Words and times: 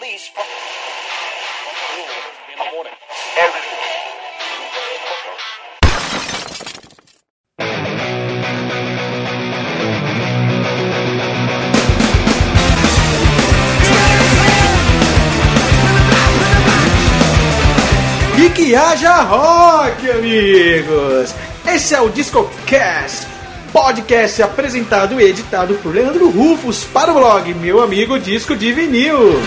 least 0.00 0.32
from 0.32 0.44
in 2.52 2.58
the 2.58 2.70
morning. 2.72 2.92
E 18.36 18.50
que 18.50 18.74
haja 18.74 19.22
rock, 19.22 20.10
amigos! 20.10 21.34
Esse 21.66 21.94
é 21.94 22.00
o 22.00 22.08
DiscoCast, 22.08 23.26
podcast 23.72 24.42
apresentado 24.42 25.20
e 25.20 25.24
editado 25.24 25.74
por 25.76 25.92
Leandro 25.92 26.30
Rufus 26.30 26.84
para 26.84 27.10
o 27.10 27.14
blog 27.14 27.52
Meu 27.54 27.82
Amigo 27.82 28.18
Disco 28.18 28.54
de 28.54 28.72
Vinil. 28.72 29.40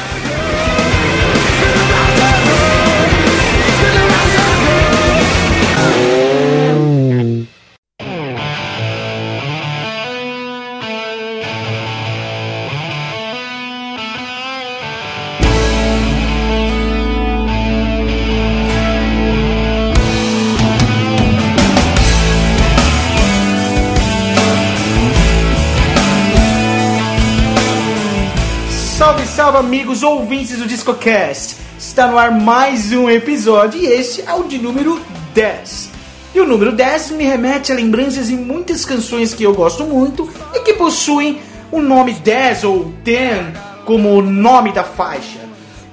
Amigos 29.71 30.03
ouvintes 30.03 30.57
do 30.57 30.67
DiscoCast! 30.67 31.55
Está 31.79 32.05
no 32.05 32.17
ar 32.17 32.29
mais 32.29 32.91
um 32.91 33.09
episódio 33.09 33.79
e 33.79 33.85
esse 33.85 34.21
é 34.21 34.33
o 34.33 34.43
de 34.43 34.57
número 34.57 34.99
10. 35.33 35.89
E 36.35 36.41
o 36.41 36.45
número 36.45 36.73
10 36.73 37.11
me 37.11 37.23
remete 37.23 37.71
a 37.71 37.75
lembranças 37.75 38.27
de 38.27 38.35
muitas 38.35 38.83
canções 38.83 39.33
que 39.33 39.43
eu 39.45 39.53
gosto 39.53 39.85
muito 39.85 40.29
e 40.53 40.59
que 40.59 40.73
possuem 40.73 41.39
o 41.71 41.81
nome 41.81 42.11
10 42.11 42.65
ou 42.65 42.91
10 43.01 43.57
como 43.85 44.21
nome 44.21 44.73
da 44.73 44.83
faixa. 44.83 45.39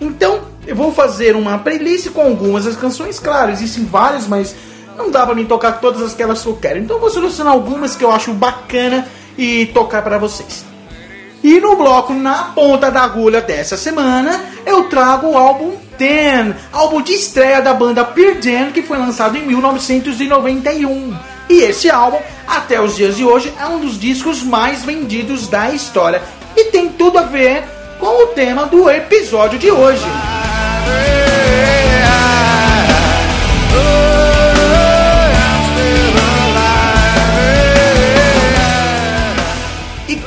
Então, 0.00 0.40
eu 0.66 0.74
vou 0.74 0.92
fazer 0.92 1.36
uma 1.36 1.56
playlist 1.56 2.10
com 2.10 2.22
algumas 2.22 2.64
das 2.64 2.74
canções, 2.74 3.20
claro, 3.20 3.52
existem 3.52 3.84
várias, 3.84 4.26
mas 4.26 4.56
não 4.96 5.08
dá 5.08 5.24
pra 5.24 5.36
mim 5.36 5.44
tocar 5.44 5.74
todas 5.74 6.12
aquelas 6.12 6.42
que 6.42 6.48
eu 6.48 6.56
quero. 6.56 6.80
Então, 6.80 6.96
eu 6.96 7.00
vou 7.00 7.10
selecionar 7.10 7.52
algumas 7.52 7.94
que 7.94 8.02
eu 8.02 8.10
acho 8.10 8.32
bacana 8.32 9.06
e 9.38 9.66
tocar 9.66 10.02
para 10.02 10.18
vocês. 10.18 10.67
E 11.42 11.60
no 11.60 11.76
bloco 11.76 12.12
Na 12.12 12.44
Ponta 12.54 12.90
da 12.90 13.02
Agulha 13.02 13.40
dessa 13.40 13.76
semana, 13.76 14.40
eu 14.66 14.84
trago 14.84 15.28
o 15.28 15.38
álbum 15.38 15.76
Ten, 15.96 16.54
álbum 16.72 17.02
de 17.02 17.12
estreia 17.12 17.60
da 17.60 17.74
banda 17.74 18.04
Pearl 18.04 18.40
Jam, 18.40 18.70
que 18.72 18.82
foi 18.82 18.98
lançado 18.98 19.36
em 19.36 19.46
1991. 19.46 21.16
E 21.48 21.60
esse 21.62 21.90
álbum, 21.90 22.18
até 22.46 22.80
os 22.80 22.96
dias 22.96 23.16
de 23.16 23.24
hoje, 23.24 23.52
é 23.58 23.66
um 23.66 23.80
dos 23.80 23.98
discos 23.98 24.42
mais 24.42 24.84
vendidos 24.84 25.48
da 25.48 25.70
história. 25.70 26.22
E 26.56 26.64
tem 26.66 26.88
tudo 26.88 27.18
a 27.18 27.22
ver 27.22 27.64
com 27.98 28.24
o 28.24 28.26
tema 28.28 28.66
do 28.66 28.88
episódio 28.88 29.58
de 29.58 29.70
hoje. 29.70 30.04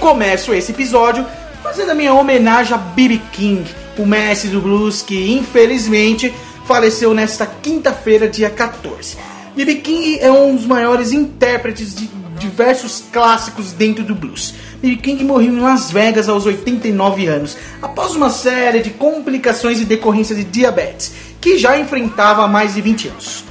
Começo 0.02 0.52
esse 0.52 0.72
episódio 0.72 1.24
fazendo 1.62 1.92
a 1.92 1.94
minha 1.96 2.12
homenagem 2.12 2.74
a 2.74 2.78
B.B. 2.78 3.22
King, 3.32 3.64
o 4.00 4.04
mestre 4.04 4.50
do 4.50 4.60
blues 4.60 5.04
que 5.04 5.32
infelizmente 5.32 6.34
faleceu 6.66 7.14
nesta 7.14 7.46
quinta-feira, 7.46 8.28
dia 8.28 8.50
14. 8.50 9.16
B.B. 9.56 9.76
King 9.76 10.20
é 10.20 10.32
um 10.32 10.56
dos 10.56 10.66
maiores 10.66 11.12
intérpretes 11.12 11.94
de 11.94 12.10
diversos 12.40 13.04
clássicos 13.14 13.74
dentro 13.74 14.04
do 14.04 14.16
blues. 14.16 14.56
B.B. 14.82 14.96
King 14.98 15.24
morreu 15.24 15.54
em 15.54 15.60
Las 15.60 15.92
Vegas 15.92 16.28
aos 16.28 16.48
89 16.48 17.28
anos, 17.28 17.56
após 17.80 18.16
uma 18.16 18.32
série 18.32 18.82
de 18.82 18.90
complicações 18.90 19.80
e 19.80 19.86
decorrência 19.86 20.36
de 20.36 20.44
diabetes, 20.44 21.14
que 21.40 21.60
já 21.60 21.78
enfrentava 21.78 22.44
há 22.44 22.48
mais 22.48 22.74
de 22.74 22.82
20 22.82 23.10
anos. 23.10 23.44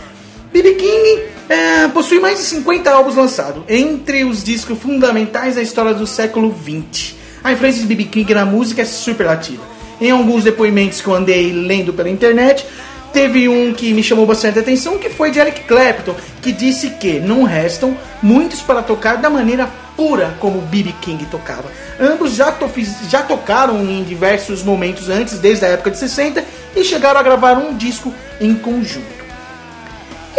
B.B. 0.52 0.74
King 0.74 1.22
é, 1.50 1.88
possui 1.88 2.20
mais 2.20 2.38
de 2.38 2.44
50 2.44 2.88
álbuns 2.88 3.16
lançados, 3.16 3.64
entre 3.68 4.22
os 4.22 4.44
discos 4.44 4.78
fundamentais 4.78 5.56
da 5.56 5.62
história 5.62 5.92
do 5.92 6.06
século 6.06 6.54
XX. 6.54 7.16
A 7.42 7.52
influência 7.52 7.80
de 7.82 7.88
B.B. 7.88 8.04
King 8.04 8.32
na 8.32 8.46
música 8.46 8.82
é 8.82 8.84
superlativa. 8.84 9.64
Em 10.00 10.12
alguns 10.12 10.44
depoimentos 10.44 11.00
que 11.00 11.08
eu 11.08 11.14
andei 11.14 11.52
lendo 11.52 11.92
pela 11.92 12.08
internet, 12.08 12.64
teve 13.12 13.48
um 13.48 13.72
que 13.74 13.92
me 13.92 14.00
chamou 14.00 14.26
bastante 14.26 14.60
atenção, 14.60 14.96
que 14.96 15.10
foi 15.10 15.32
de 15.32 15.40
Eric 15.40 15.62
Clapton, 15.62 16.14
que 16.40 16.52
disse 16.52 16.90
que 16.90 17.18
não 17.18 17.42
restam 17.42 17.96
muitos 18.22 18.60
para 18.60 18.80
tocar 18.80 19.16
da 19.16 19.28
maneira 19.28 19.68
pura 19.96 20.36
como 20.38 20.60
B.B. 20.60 20.94
King 21.00 21.26
tocava. 21.26 21.64
Ambos 21.98 22.36
já, 22.36 22.52
to 22.52 22.70
já 23.08 23.22
tocaram 23.22 23.82
em 23.82 24.04
diversos 24.04 24.62
momentos 24.62 25.08
antes, 25.08 25.40
desde 25.40 25.64
a 25.64 25.70
época 25.70 25.90
de 25.90 25.98
60, 25.98 26.44
e 26.76 26.84
chegaram 26.84 27.18
a 27.18 27.24
gravar 27.24 27.54
um 27.54 27.76
disco 27.76 28.14
em 28.40 28.54
conjunto. 28.54 29.19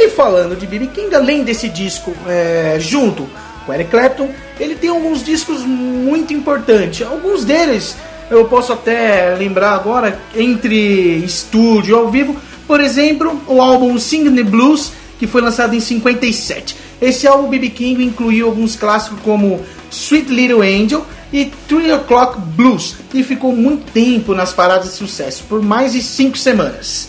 E 0.03 0.09
falando 0.09 0.55
de 0.55 0.65
B.B. 0.65 0.87
King, 0.87 1.13
além 1.13 1.43
desse 1.43 1.69
disco 1.69 2.11
é, 2.27 2.77
junto 2.79 3.29
com 3.67 3.71
Eric 3.71 3.91
Clapton, 3.91 4.31
ele 4.59 4.73
tem 4.73 4.89
alguns 4.89 5.23
discos 5.23 5.61
muito 5.61 6.33
importantes. 6.33 7.05
Alguns 7.05 7.45
deles 7.45 7.95
eu 8.31 8.45
posso 8.45 8.73
até 8.73 9.35
lembrar 9.35 9.75
agora, 9.75 10.19
entre 10.35 11.17
estúdio 11.17 11.91
e 11.91 11.95
ao 11.95 12.09
vivo, 12.09 12.35
por 12.65 12.81
exemplo, 12.81 13.39
o 13.45 13.61
álbum 13.61 13.99
Sing 13.99 14.33
the 14.35 14.41
Blues, 14.41 14.91
que 15.19 15.27
foi 15.27 15.39
lançado 15.39 15.75
em 15.75 15.79
57. 15.79 16.75
Esse 16.99 17.27
álbum 17.27 17.47
B.B. 17.47 17.69
King 17.69 18.03
incluiu 18.03 18.47
alguns 18.47 18.75
clássicos 18.75 19.19
como 19.21 19.63
Sweet 19.91 20.33
Little 20.33 20.63
Angel 20.63 21.05
e 21.31 21.45
Three 21.67 21.91
O'Clock 21.91 22.39
Blues, 22.39 22.95
e 23.13 23.21
ficou 23.21 23.55
muito 23.55 23.91
tempo 23.91 24.33
nas 24.33 24.51
paradas 24.51 24.89
de 24.89 24.95
sucesso, 24.95 25.43
por 25.47 25.61
mais 25.61 25.93
de 25.93 26.01
5 26.01 26.35
semanas. 26.39 27.07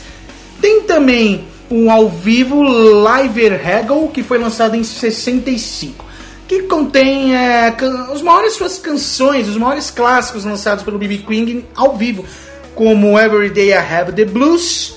Tem 0.61 0.83
também 0.83 1.51
um 1.73 1.91
ao 1.91 2.07
vivo 2.07 2.63
Live 2.63 3.47
Hegel, 3.47 4.11
que 4.13 4.23
foi 4.23 4.37
lançado 4.37 4.77
em 4.77 4.85
65, 4.85 6.05
que 6.47 6.65
contém 6.65 7.35
é, 7.35 7.75
os 8.13 8.21
maiores 8.21 8.53
suas 8.53 8.79
canções, 8.79 9.49
os 9.49 9.57
maiores 9.57 9.91
clássicos 9.91 10.45
lançados 10.45 10.85
pelo 10.85 10.99
B.B. 10.99 11.19
King 11.19 11.65
ao 11.75 11.97
vivo, 11.97 12.27
como 12.75 13.19
Every 13.19 13.49
Day 13.49 13.71
I 13.71 13.79
Have 13.79 14.13
the 14.13 14.27
Blues, 14.27 14.97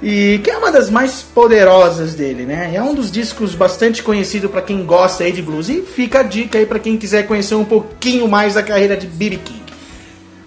e 0.00 0.40
que 0.44 0.50
é 0.50 0.56
uma 0.56 0.70
das 0.70 0.88
mais 0.88 1.22
poderosas 1.22 2.14
dele, 2.14 2.46
né? 2.46 2.70
É 2.72 2.80
um 2.80 2.94
dos 2.94 3.10
discos 3.10 3.56
bastante 3.56 4.00
conhecido 4.00 4.48
para 4.48 4.62
quem 4.62 4.84
gosta 4.84 5.24
aí 5.24 5.32
de 5.32 5.42
blues 5.42 5.68
e 5.68 5.82
fica 5.82 6.20
a 6.20 6.22
dica 6.22 6.56
aí 6.56 6.64
para 6.64 6.78
quem 6.78 6.96
quiser 6.96 7.26
conhecer 7.26 7.56
um 7.56 7.64
pouquinho 7.64 8.28
mais 8.28 8.54
da 8.54 8.62
carreira 8.62 8.96
de 8.96 9.08
B.B. 9.08 9.40
King. 9.44 9.60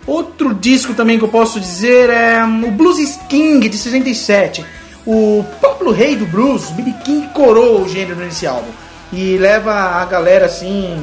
Outro 0.07 0.53
disco 0.53 0.93
também 0.93 1.17
que 1.17 1.23
eu 1.25 1.29
posso 1.29 1.59
dizer 1.59 2.09
é 2.09 2.43
o 2.43 2.71
Blues 2.71 3.19
King 3.29 3.67
de 3.67 3.77
67 3.77 4.65
o 5.05 5.45
próprio 5.59 5.91
rei 5.91 6.15
do 6.15 6.25
blues, 6.25 6.69
B.B. 6.71 6.93
King, 7.03 7.27
coroa 7.29 7.81
o 7.81 7.89
gênero 7.89 8.19
nesse 8.19 8.47
álbum 8.47 8.71
e 9.11 9.37
leva 9.37 9.71
a 9.73 10.05
galera 10.05 10.45
assim 10.45 10.97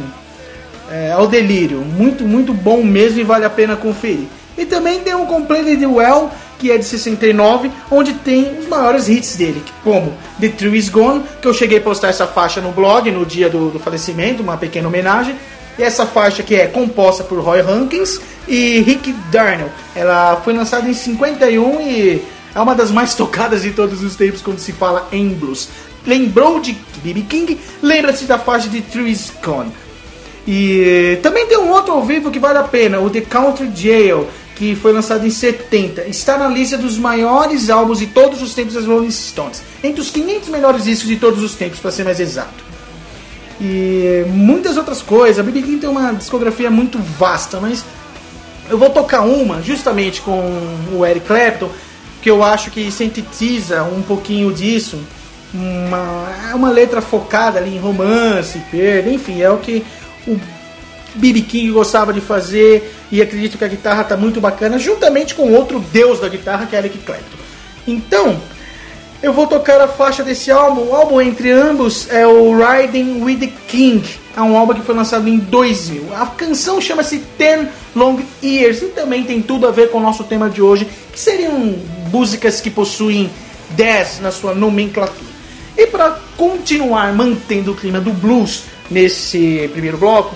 é, 0.91 1.12
ao 1.12 1.27
delírio. 1.27 1.78
Muito, 1.78 2.25
muito 2.25 2.53
bom 2.53 2.83
mesmo 2.83 3.21
e 3.21 3.25
vale 3.25 3.44
a 3.44 3.50
pena 3.50 3.77
conferir. 3.77 4.27
E 4.59 4.66
também 4.66 5.00
tem 5.00 5.15
um 5.15 5.27
Completely 5.27 5.87
Well, 5.87 6.31
que 6.59 6.71
é 6.71 6.77
de 6.77 6.84
69, 6.84 7.71
onde 7.91 8.12
tem 8.15 8.59
os 8.59 8.66
maiores 8.66 9.09
hits 9.09 9.37
dele, 9.37 9.62
como 9.83 10.12
The 10.39 10.49
Tree 10.49 10.77
Is 10.77 10.89
Gone, 10.89 11.22
que 11.41 11.49
eu 11.49 11.55
cheguei 11.55 11.78
a 11.78 11.81
postar 11.81 12.09
essa 12.09 12.27
faixa 12.27 12.60
no 12.60 12.71
blog 12.72 13.10
no 13.10 13.25
dia 13.25 13.49
do, 13.49 13.71
do 13.71 13.78
falecimento, 13.78 14.43
uma 14.43 14.56
pequena 14.56 14.89
homenagem. 14.89 15.37
E 15.78 15.83
essa 15.83 16.05
faixa 16.05 16.43
que 16.43 16.55
é 16.55 16.66
composta 16.66 17.24
por 17.24 17.41
Roy 17.41 17.60
Hankins 17.60 18.21
e 18.47 18.80
Rick 18.80 19.13
Darnell. 19.30 19.71
Ela 19.95 20.41
foi 20.45 20.53
lançada 20.53 20.89
em 20.89 20.92
51 20.92 21.80
e 21.80 22.22
é 22.54 22.60
uma 22.60 22.74
das 22.74 22.91
mais 22.91 23.14
tocadas 23.14 23.62
de 23.62 23.70
todos 23.70 24.02
os 24.02 24.16
tempos 24.16 24.42
quando 24.42 24.58
se 24.58 24.72
fala 24.72 25.08
em 25.12 25.28
blues. 25.28 25.68
Lembrou 26.06 26.60
de 26.60 26.76
B.B. 27.02 27.22
King? 27.22 27.60
Lembra-se 27.82 28.24
da 28.24 28.38
faixa 28.38 28.68
de 28.68 28.80
Trees 28.80 29.32
Gone. 29.44 29.70
E 30.47 31.18
também 31.22 31.47
tem 31.47 31.58
um 31.58 31.70
outro 31.70 31.92
ao 31.92 32.04
vivo 32.04 32.30
que 32.30 32.38
vale 32.38 32.58
a 32.58 32.62
pena, 32.64 32.98
o 32.98 33.10
The 33.10 33.20
Country 33.20 33.70
Jail, 33.74 34.26
que 34.56 34.74
foi 34.74 34.92
lançado 34.92 35.26
em 35.26 35.30
70. 35.30 36.02
Está 36.06 36.38
na 36.38 36.48
lista 36.48 36.76
dos 36.76 36.98
maiores 36.98 37.70
álbuns 37.70 37.98
de 37.98 38.06
todos 38.06 38.42
os 38.42 38.54
tempos 38.54 38.74
das 38.74 38.86
Rolling 38.86 39.10
Stones. 39.10 39.62
Entre 39.82 40.00
os 40.00 40.10
500 40.10 40.48
melhores 40.48 40.84
discos 40.84 41.08
de 41.08 41.16
todos 41.16 41.42
os 41.42 41.54
tempos, 41.54 41.78
para 41.78 41.91
ser 41.91 42.04
mais 42.04 42.18
exato. 42.18 42.64
E 43.60 44.24
muitas 44.28 44.76
outras 44.76 45.02
coisas. 45.02 45.38
A 45.38 45.42
B.B. 45.42 45.62
King 45.62 45.78
tem 45.78 45.91
uma 45.91 46.12
discografia 46.12 46.70
muito 46.70 46.98
vasta, 46.98 47.60
mas 47.60 47.84
eu 48.70 48.78
vou 48.78 48.88
tocar 48.88 49.22
uma 49.22 49.60
justamente 49.60 50.22
com 50.22 50.41
o 50.92 51.04
Eric 51.04 51.26
Clapton 51.26 51.70
que 52.22 52.31
eu 52.31 52.43
acho 52.43 52.71
que 52.71 52.91
sintetiza 52.91 53.83
um 53.83 54.03
pouquinho 54.03 54.53
disso. 54.53 55.01
Uma, 55.53 56.28
é 56.51 56.55
uma 56.55 56.71
letra 56.71 57.01
focada 57.01 57.59
ali 57.59 57.75
em 57.75 57.78
romance, 57.78 58.59
perda, 58.71 59.11
enfim, 59.11 59.41
é 59.41 59.51
o 59.51 59.59
que 59.59 59.84
o 60.27 60.39
B.B. 61.15 61.43
King 61.43 61.72
gostava 61.72 62.13
de 62.13 62.21
fazer 62.21 62.95
e 63.11 63.21
acredito 63.21 63.59
que 63.59 63.65
a 63.65 63.69
guitarra 63.69 64.05
tá 64.05 64.17
muito 64.17 64.41
bacana, 64.41 64.78
juntamente 64.78 65.34
com 65.34 65.53
outro 65.53 65.81
deus 65.81 66.21
da 66.21 66.28
guitarra, 66.28 66.67
que 66.67 66.77
é 66.77 66.78
Eric 66.78 66.99
Clapton. 66.99 67.39
Então, 67.87 68.41
eu 69.22 69.33
vou 69.33 69.47
tocar 69.47 69.81
a 69.81 69.89
faixa 69.89 70.22
desse 70.22 70.51
álbum. 70.51 70.89
O 70.89 70.95
álbum 70.95 71.21
entre 71.21 71.51
ambos 71.51 72.09
é 72.11 72.27
o 72.27 72.57
Riding 72.57 73.22
with 73.22 73.37
the 73.39 73.53
King. 73.67 74.09
É 74.37 74.41
um 74.41 74.57
álbum 74.57 74.75
que 74.75 74.83
foi 74.83 74.95
lançado 74.95 75.28
em 75.28 75.39
2000. 75.39 76.15
A 76.15 76.27
canção 76.27 76.81
chama-se 76.81 77.19
Ten 77.37 77.69
Long 77.95 78.21
Years 78.43 78.81
e 78.81 78.87
também 78.87 79.25
tem 79.25 79.43
tudo 79.43 79.67
a 79.67 79.71
ver 79.71 79.91
com 79.91 79.99
o 79.99 80.01
nosso 80.01 80.25
tema 80.25 80.49
de 80.49 80.63
hoje, 80.63 80.89
que 81.13 81.19
seriam 81.19 81.75
músicas 82.10 82.60
que 82.60 82.71
possuem 82.71 83.30
10 83.71 84.21
na 84.21 84.30
sua 84.30 84.54
nomenclatura. 84.54 85.30
E 85.77 85.86
para 85.86 86.18
continuar 86.36 87.12
mantendo 87.15 87.72
o 87.72 87.77
clima 87.77 88.01
do 88.01 88.12
blues 88.12 88.65
nesse 88.91 89.71
primeiro 89.72 89.97
bloco, 89.97 90.34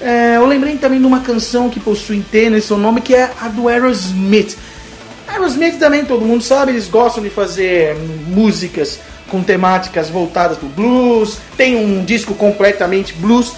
é, 0.00 0.36
eu 0.36 0.46
lembrei 0.46 0.76
também 0.76 1.00
de 1.00 1.06
uma 1.06 1.20
canção 1.20 1.68
que 1.68 1.80
possui 1.80 2.20
T 2.20 2.50
nesse 2.50 2.68
seu 2.68 2.78
nome, 2.78 3.00
que 3.00 3.14
é 3.14 3.30
a 3.40 3.48
do 3.48 3.68
Aerosmith. 3.68 4.56
Aerosmith 5.26 5.78
também, 5.78 6.04
todo 6.04 6.24
mundo 6.24 6.42
sabe, 6.42 6.72
eles 6.72 6.88
gostam 6.88 7.22
de 7.22 7.30
fazer 7.30 7.96
músicas 8.26 9.00
com 9.28 9.42
temáticas 9.42 10.08
voltadas 10.08 10.58
para 10.58 10.66
o 10.66 10.70
blues. 10.70 11.38
Tem 11.56 11.76
um 11.76 12.04
disco 12.04 12.34
completamente 12.34 13.12
blues, 13.14 13.54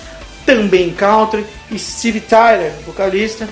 também 0.47 0.91
country. 0.91 1.45
E 1.71 1.79
Steve 1.79 2.21
Tyler, 2.21 2.73
vocalista, 2.87 3.49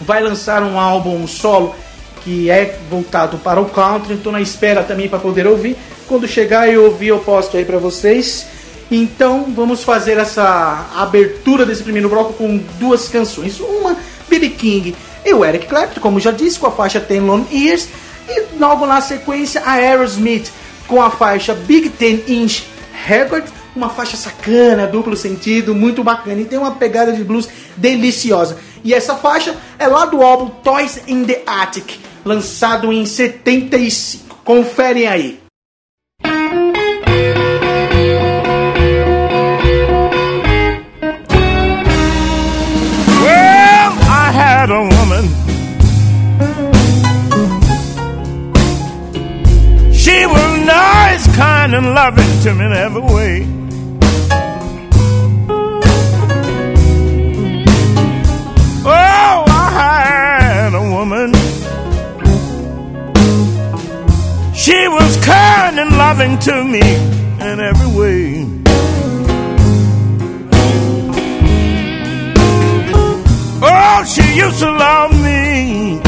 vai 0.00 0.22
lançar 0.22 0.62
um 0.62 0.78
álbum 0.78 1.26
solo 1.26 1.74
que 2.24 2.50
é 2.50 2.78
voltado 2.90 3.38
para 3.38 3.60
o 3.60 3.66
country. 3.66 4.14
Estou 4.14 4.32
na 4.32 4.40
espera 4.40 4.82
também 4.82 5.08
para 5.08 5.18
poder 5.18 5.46
ouvir. 5.46 5.76
Quando 6.06 6.26
chegar 6.26 6.70
e 6.70 6.76
ouvir, 6.76 7.08
eu 7.08 7.18
posto 7.18 7.56
aí 7.56 7.64
para 7.64 7.78
vocês. 7.78 8.46
Então 8.90 9.46
vamos 9.54 9.82
fazer 9.82 10.18
essa 10.18 10.90
abertura 10.96 11.64
desse 11.64 11.82
primeiro 11.82 12.08
bloco 12.08 12.34
com 12.34 12.58
duas 12.78 13.08
canções. 13.08 13.58
Uma, 13.60 13.96
B.B. 14.28 14.50
King 14.50 14.94
e 15.24 15.32
o 15.32 15.44
Eric 15.44 15.66
Clapton, 15.66 16.00
como 16.00 16.20
já 16.20 16.30
disse, 16.30 16.58
com 16.58 16.66
a 16.66 16.72
faixa 16.72 17.00
Ten 17.00 17.20
Long 17.20 17.44
Years. 17.50 17.88
E 18.28 18.58
logo 18.58 18.86
na 18.86 19.00
sequência 19.00 19.62
a 19.64 19.72
Aerosmith 19.72 20.50
com 20.86 21.00
a 21.00 21.10
faixa 21.10 21.54
Big 21.54 21.88
Ten 21.88 22.22
Inch 22.28 22.64
Record, 23.06 23.44
uma 23.74 23.88
faixa 23.88 24.16
sacana, 24.16 24.86
duplo 24.86 25.16
sentido, 25.16 25.74
muito 25.74 26.04
bacana 26.04 26.40
e 26.40 26.44
tem 26.44 26.58
uma 26.58 26.72
pegada 26.72 27.12
de 27.12 27.24
blues 27.24 27.48
deliciosa. 27.76 28.58
E 28.84 28.92
essa 28.92 29.14
faixa 29.14 29.56
é 29.78 29.86
lá 29.86 30.04
do 30.04 30.22
álbum 30.22 30.48
Toys 30.62 31.00
in 31.06 31.24
the 31.24 31.42
Attic, 31.46 31.94
lançado 32.24 32.92
em 32.92 33.04
75. 33.04 34.36
Conferem 34.44 35.06
aí. 35.06 35.40
Well, 43.24 43.92
I 44.08 44.32
had 44.32 44.70
a 44.70 44.82
woman. 44.82 45.28
She 49.92 50.26
was 50.26 50.66
nice, 50.66 51.26
kind, 51.36 51.74
and 51.74 51.94
loving 51.94 52.40
to 52.42 52.54
me 52.54 52.64
in 52.66 52.72
every 52.72 53.00
way. 53.00 53.46
Oh, 58.84 59.44
woman. 61.04 61.41
She 64.62 64.86
was 64.86 65.16
kind 65.24 65.80
and 65.80 65.90
loving 65.90 66.38
to 66.38 66.62
me 66.62 66.78
in 67.48 67.58
every 67.58 67.90
way. 67.98 68.46
Oh, 73.60 74.04
she 74.06 74.22
used 74.36 74.60
to 74.60 74.70
love 74.70 75.10
me 75.20 76.00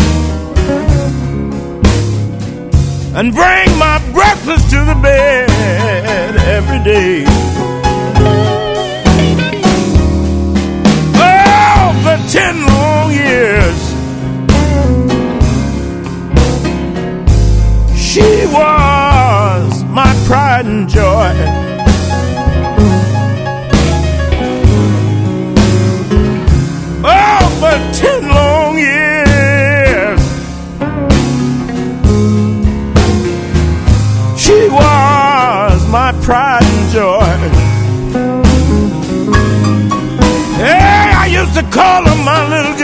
and 3.18 3.34
bring 3.34 3.76
my 3.76 3.98
breakfast 4.12 4.70
to 4.70 4.84
the 4.84 4.98
bed 5.02 6.36
every 6.56 6.78
day. 6.84 7.24
Oh, 11.16 11.92
for 12.04 12.18
ten 12.30 12.54
long 12.66 13.10
years, 13.10 13.83
she 18.44 18.50
was 18.50 19.84
my 19.84 20.12
pride 20.26 20.66
and 20.66 20.86
joy. 20.86 21.32
Oh, 27.02 27.44
for 27.60 27.76
ten 27.98 28.28
long 28.28 28.76
years. 28.76 30.20
She 34.38 34.68
was 34.68 35.88
my 35.88 36.12
pride 36.22 36.64
and 36.64 36.90
joy. 36.92 37.34
Hey, 40.58 41.12
I 41.16 41.26
used 41.32 41.54
to 41.54 41.62
call 41.70 42.04
her 42.04 42.24
my 42.24 42.46
little 42.48 42.76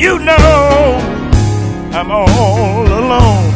You 0.00 0.18
know 0.18 0.98
I'm 1.92 2.10
all 2.10 2.86
alone. 3.00 3.50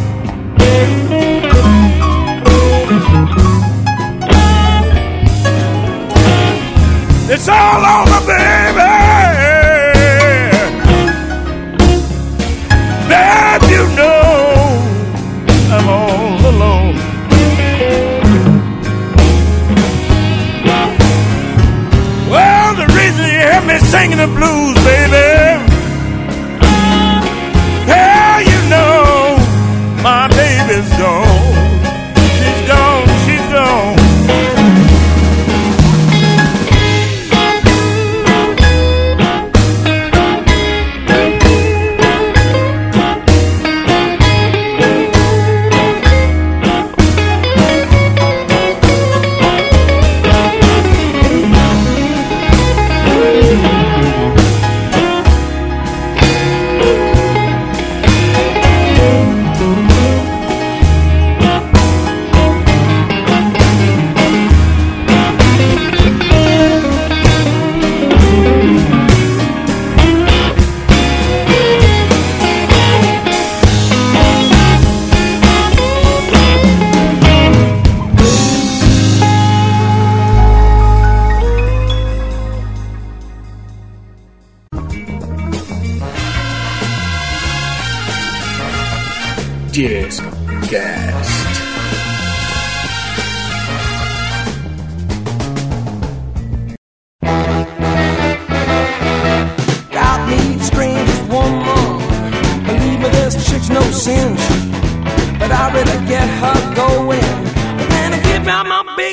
It's 7.33 7.49
all 7.49 7.85
over, 7.97 8.21
baby. 8.27 8.91
Babe, 13.09 13.63
you 13.75 13.85
know 13.97 14.85
I'm 15.77 15.89
all 15.89 16.41
alone. 16.53 16.95
Well, 22.31 22.75
the 22.75 22.87
reason 22.99 23.25
you 23.25 23.39
hear 23.49 23.63
me 23.63 23.79
singing 23.79 24.19
the 24.19 24.27
blues, 24.27 24.64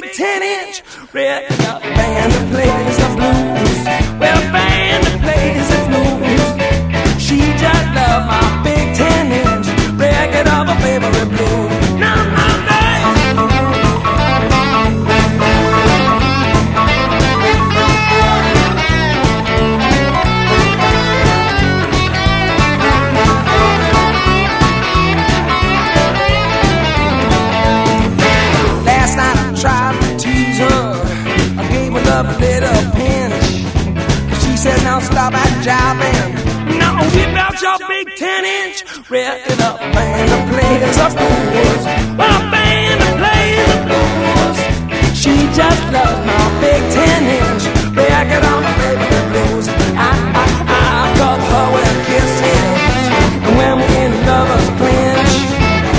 big 0.01 0.13
10 0.13 0.43
inch. 0.43 0.83
Red 1.13 1.49
band 1.49 2.31
that 2.33 2.45
plays 2.51 2.97
the 2.97 3.09
blues. 3.17 4.19
Well, 4.19 4.41
band 4.51 5.03
that 5.05 5.17
plays 5.21 5.67
the 5.71 5.81
blues. 5.89 7.21
She 7.21 7.37
just 7.37 7.87
love 7.95 8.25
my 8.27 8.61
big 8.63 8.95
10 8.95 9.31
inch. 9.31 9.67
Record 9.99 10.47
of 10.47 10.67
her 10.67 10.79
favorite 10.81 11.29
blues. 11.37 11.70
Record 39.11 39.59
up 39.59 39.75
band 39.91 40.31
that 40.31 40.43
plays 40.47 40.95
the 40.95 41.07
blues. 41.19 41.83
A 42.15 42.31
band 42.47 42.95
that 42.95 43.15
plays 43.19 43.59
the 43.67 43.79
blues. 43.83 44.57
She 45.11 45.35
just 45.51 45.83
loves 45.91 46.15
my 46.23 46.39
big 46.63 46.79
10 46.95 47.27
inch. 47.27 47.63
Record 47.91 48.43
on 48.47 48.63
my 48.63 48.71
favorite 48.79 49.27
blues. 49.35 49.67
I, 49.99 50.15
I, 50.15 50.47
I 50.63 51.11
got 51.19 51.43
her 51.43 51.67
with 51.75 51.97
kisses. 52.07 53.03
And 53.35 53.53
when 53.59 53.83
we're 53.83 53.99
in 53.99 54.15
lovers 54.23 54.69
clinch, 54.79 55.33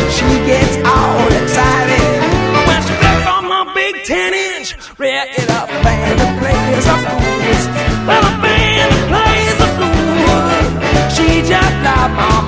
she 0.08 0.28
gets 0.48 0.80
all 0.80 1.28
excited. 1.36 2.16
When 2.64 2.80
she 2.80 2.96
flips 2.96 3.28
on 3.28 3.44
my 3.44 3.68
big 3.76 4.08
10 4.08 4.32
inch, 4.56 4.72
it 4.72 5.50
up, 5.52 5.68
band 5.84 6.16
that 6.16 6.32
plays 6.40 6.84
the 6.88 6.96
blues. 6.96 7.62
Well, 8.08 8.24
a 8.24 8.32
band 8.40 8.88
that 8.88 9.04
plays 9.12 9.56
the 9.60 9.68
blues. 9.76 11.12
She 11.12 11.44
just 11.44 11.76
like 11.84 12.12
my 12.16 12.41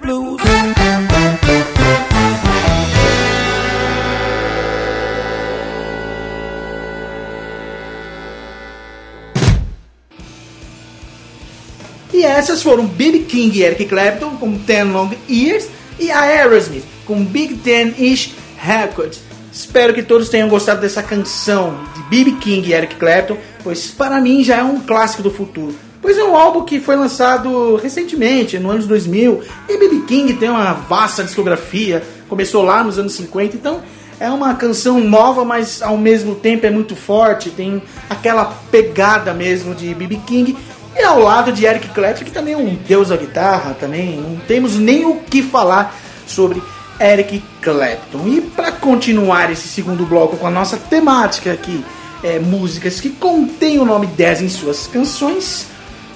blues. 0.00 0.40
E 12.12 12.24
essas 12.24 12.62
foram 12.62 12.86
B.B. 12.86 13.20
King 13.20 13.58
e 13.58 13.62
Eric 13.62 13.86
Clapton 13.86 14.36
com 14.36 14.58
Ten 14.58 14.84
Long 14.84 15.10
Years 15.28 15.68
e 15.98 16.10
a 16.10 16.20
Aerosmith 16.20 16.84
com 17.04 17.24
Big 17.24 17.56
Ten 17.56 17.94
Ish 17.98 18.34
Records. 18.58 19.20
Espero 19.52 19.92
que 19.92 20.02
todos 20.02 20.28
tenham 20.28 20.48
gostado 20.48 20.80
dessa 20.80 21.02
canção 21.02 21.78
de 21.94 22.02
B.B. 22.04 22.38
King 22.40 22.68
e 22.68 22.72
Eric 22.72 22.96
Clapton, 22.96 23.36
pois 23.62 23.88
para 23.88 24.20
mim 24.20 24.44
já 24.44 24.58
é 24.58 24.62
um 24.62 24.80
clássico 24.80 25.22
do 25.22 25.30
futuro. 25.30 25.74
Pois 26.02 26.18
é 26.18 26.24
um 26.24 26.36
álbum 26.36 26.64
que 26.64 26.80
foi 26.80 26.96
lançado 26.96 27.76
recentemente, 27.76 28.58
no 28.58 28.72
anos 28.72 28.88
2000, 28.88 29.40
e 29.68 29.78
B.B. 29.78 30.02
King 30.08 30.34
tem 30.34 30.50
uma 30.50 30.72
vasta 30.72 31.22
discografia, 31.22 32.02
começou 32.28 32.64
lá 32.64 32.82
nos 32.82 32.98
anos 32.98 33.12
50, 33.12 33.56
então 33.56 33.80
é 34.18 34.28
uma 34.28 34.52
canção 34.56 34.98
nova, 34.98 35.44
mas 35.44 35.80
ao 35.80 35.96
mesmo 35.96 36.34
tempo 36.34 36.66
é 36.66 36.70
muito 36.70 36.96
forte, 36.96 37.50
tem 37.50 37.80
aquela 38.10 38.46
pegada 38.72 39.32
mesmo 39.32 39.76
de 39.76 39.94
B.B. 39.94 40.18
King. 40.26 40.56
E 40.96 41.02
ao 41.04 41.20
lado 41.20 41.52
de 41.52 41.64
Eric 41.64 41.88
Clapton, 41.90 42.24
que 42.24 42.32
também 42.32 42.54
é 42.54 42.56
um 42.56 42.74
deus 42.74 43.08
da 43.08 43.16
guitarra, 43.16 43.74
também 43.78 44.20
não 44.20 44.36
temos 44.46 44.76
nem 44.76 45.06
o 45.06 45.16
que 45.20 45.40
falar 45.40 45.96
sobre 46.26 46.60
Eric 47.00 47.42
Clapton. 47.62 48.26
E 48.26 48.40
para 48.40 48.72
continuar 48.72 49.52
esse 49.52 49.68
segundo 49.68 50.04
bloco 50.04 50.36
com 50.36 50.48
a 50.48 50.50
nossa 50.50 50.76
temática 50.76 51.52
aqui, 51.52 51.82
é, 52.24 52.40
músicas 52.40 53.00
que 53.00 53.08
contêm 53.08 53.78
o 53.78 53.84
nome 53.84 54.06
10 54.08 54.42
em 54.42 54.48
suas 54.48 54.86
canções, 54.86 55.71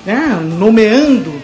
né, 0.06 0.40
nomeando 0.58 1.34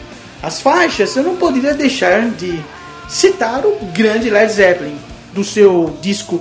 as 0.42 0.60
faixas, 0.60 1.14
eu 1.16 1.22
não 1.22 1.36
poderia 1.36 1.74
deixar 1.74 2.30
de 2.30 2.60
citar 3.08 3.66
o 3.66 3.76
grande 3.92 4.30
Led 4.30 4.50
Zeppelin, 4.52 4.96
do 5.34 5.44
seu 5.44 5.96
disco 6.00 6.40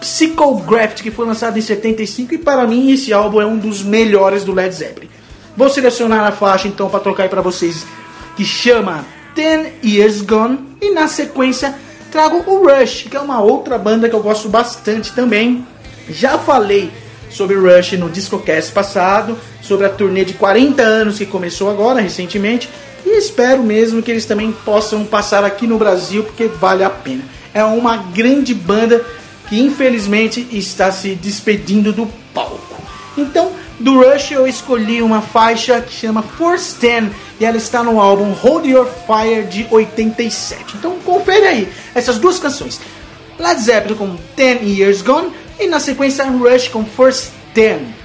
Psychographic, 0.00 1.02
que 1.02 1.10
foi 1.10 1.26
lançado 1.26 1.58
em 1.58 1.62
75, 1.62 2.34
e 2.34 2.38
para 2.38 2.66
mim 2.66 2.90
esse 2.92 3.12
álbum 3.12 3.40
é 3.40 3.46
um 3.46 3.56
dos 3.56 3.82
melhores 3.82 4.44
do 4.44 4.52
Led 4.52 4.74
Zeppelin. 4.74 5.08
Vou 5.56 5.68
selecionar 5.68 6.26
a 6.26 6.32
faixa 6.32 6.68
então 6.68 6.88
para 6.88 7.00
tocar 7.00 7.24
aí 7.24 7.28
para 7.28 7.40
vocês, 7.40 7.86
que 8.36 8.44
chama 8.44 9.04
Ten 9.34 9.72
Years 9.84 10.20
Gone, 10.22 10.58
e 10.80 10.90
na 10.90 11.08
sequência 11.08 11.74
trago 12.10 12.42
o 12.46 12.66
Rush, 12.68 13.06
que 13.10 13.16
é 13.16 13.20
uma 13.20 13.40
outra 13.40 13.78
banda 13.78 14.08
que 14.08 14.14
eu 14.14 14.22
gosto 14.22 14.48
bastante 14.48 15.12
também. 15.12 15.66
Já 16.08 16.36
falei 16.36 16.90
sobre 17.32 17.56
Rush 17.56 17.92
no 17.92 18.08
Discocast 18.08 18.72
passado, 18.72 19.38
sobre 19.60 19.86
a 19.86 19.90
turnê 19.90 20.24
de 20.24 20.34
40 20.34 20.82
anos 20.82 21.18
que 21.18 21.26
começou 21.26 21.70
agora, 21.70 22.00
recentemente, 22.00 22.68
e 23.04 23.18
espero 23.18 23.62
mesmo 23.62 24.02
que 24.02 24.10
eles 24.10 24.26
também 24.26 24.52
possam 24.52 25.04
passar 25.04 25.44
aqui 25.44 25.66
no 25.66 25.78
Brasil, 25.78 26.22
porque 26.24 26.46
vale 26.46 26.84
a 26.84 26.90
pena. 26.90 27.24
É 27.52 27.64
uma 27.64 27.96
grande 27.96 28.54
banda 28.54 29.04
que 29.48 29.58
infelizmente 29.58 30.46
está 30.52 30.90
se 30.92 31.14
despedindo 31.14 31.92
do 31.92 32.06
palco. 32.32 32.82
Então, 33.16 33.52
do 33.78 34.00
Rush 34.00 34.30
eu 34.30 34.46
escolhi 34.46 35.02
uma 35.02 35.20
faixa 35.20 35.80
que 35.80 35.92
chama 35.92 36.22
Force 36.22 36.78
10 36.80 37.10
e 37.40 37.44
ela 37.44 37.56
está 37.56 37.82
no 37.82 38.00
álbum 38.00 38.32
Hold 38.32 38.66
Your 38.66 38.86
Fire 38.86 39.44
de 39.44 39.66
87. 39.70 40.76
Então 40.76 40.98
confere 41.04 41.46
aí 41.46 41.68
essas 41.94 42.18
duas 42.18 42.38
canções. 42.38 42.80
Led 43.38 43.60
Zeppelin 43.60 43.96
com 43.96 44.16
10 44.36 44.62
Years 44.62 45.02
Gone 45.02 45.32
e 45.62 45.66
na 45.68 45.78
sequência 45.78 46.24
Rush 46.24 46.68
com 46.68 46.84
Force 46.84 47.30
10. 47.54 48.01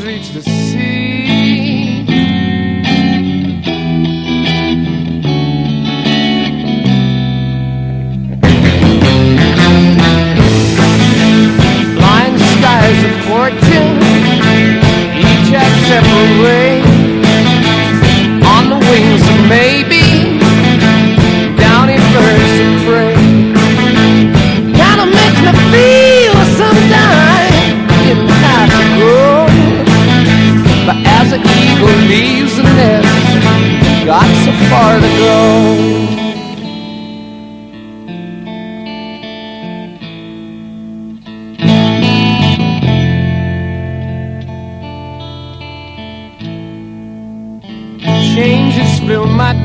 Reach 0.00 0.30
this. 0.30 0.44
the 0.44 0.47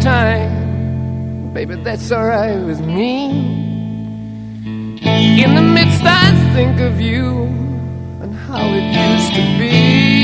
time. 0.04 1.54
Baby, 1.54 1.76
that's 1.76 2.12
alright 2.12 2.62
with 2.66 2.82
me. 2.82 3.30
In 5.44 5.56
the 5.56 5.62
midst, 5.62 6.04
I 6.04 6.32
think 6.54 6.82
of 6.82 7.00
you 7.00 7.44
and 8.22 8.36
how 8.36 8.66
it 8.68 8.86
used 9.12 9.34
to 9.36 9.42
be. 9.58 10.22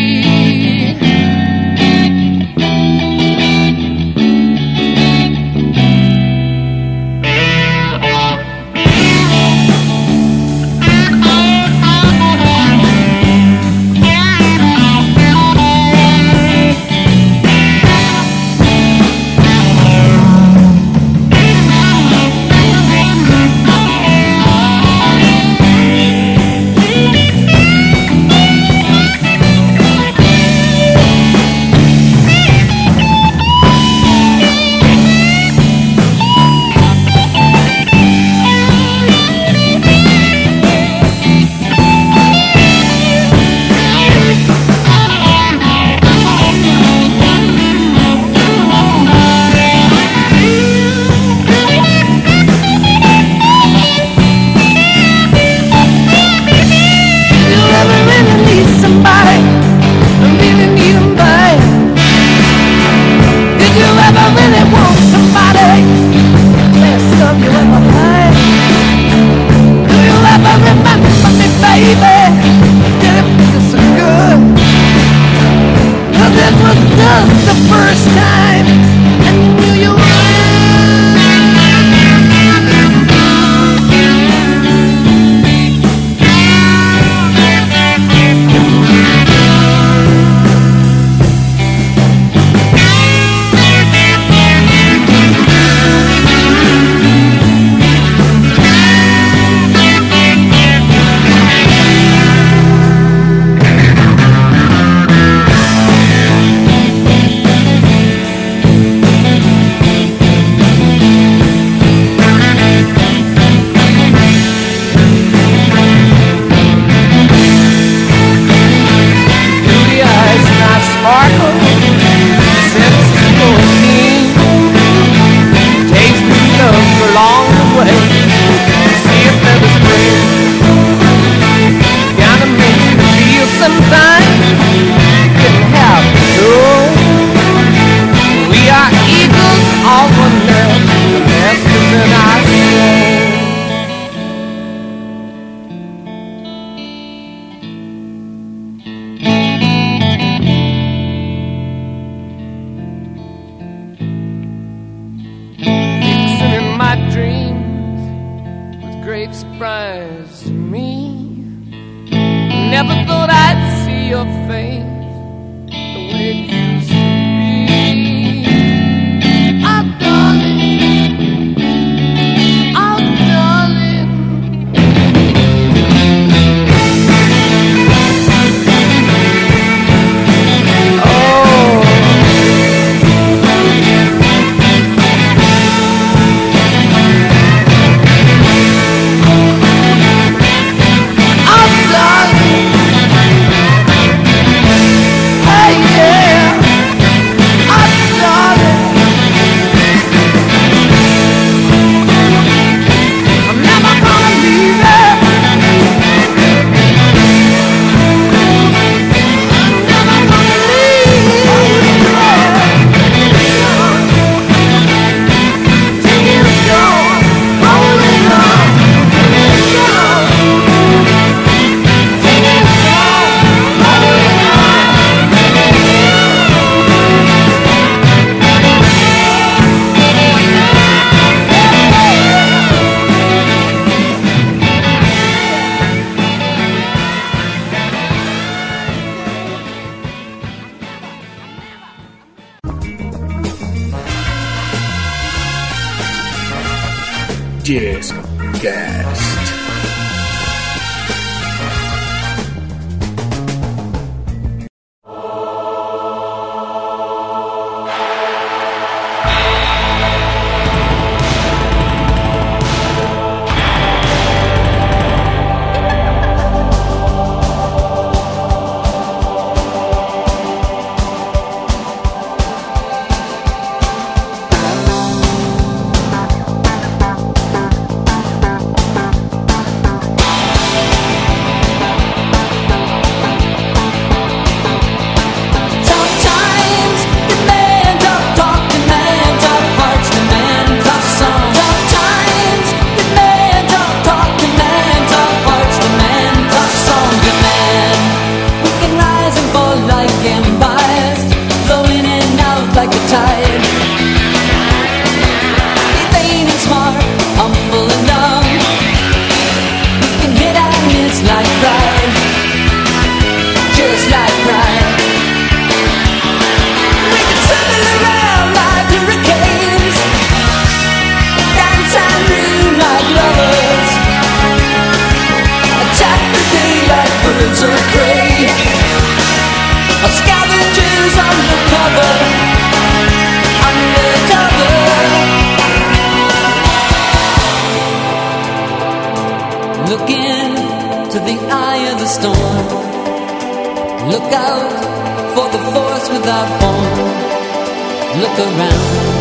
around 348.39 349.15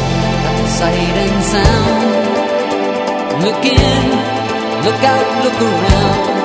at 0.48 0.56
the 0.62 0.68
sight 0.78 1.16
and 1.24 1.44
sound. 1.52 2.28
Look 3.44 3.64
in, 3.64 4.04
look 4.86 5.02
out, 5.12 5.44
look 5.44 5.60
around. 5.60 6.37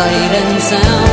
sight 0.00 0.32
and 0.32 0.62
sound. 0.62 1.09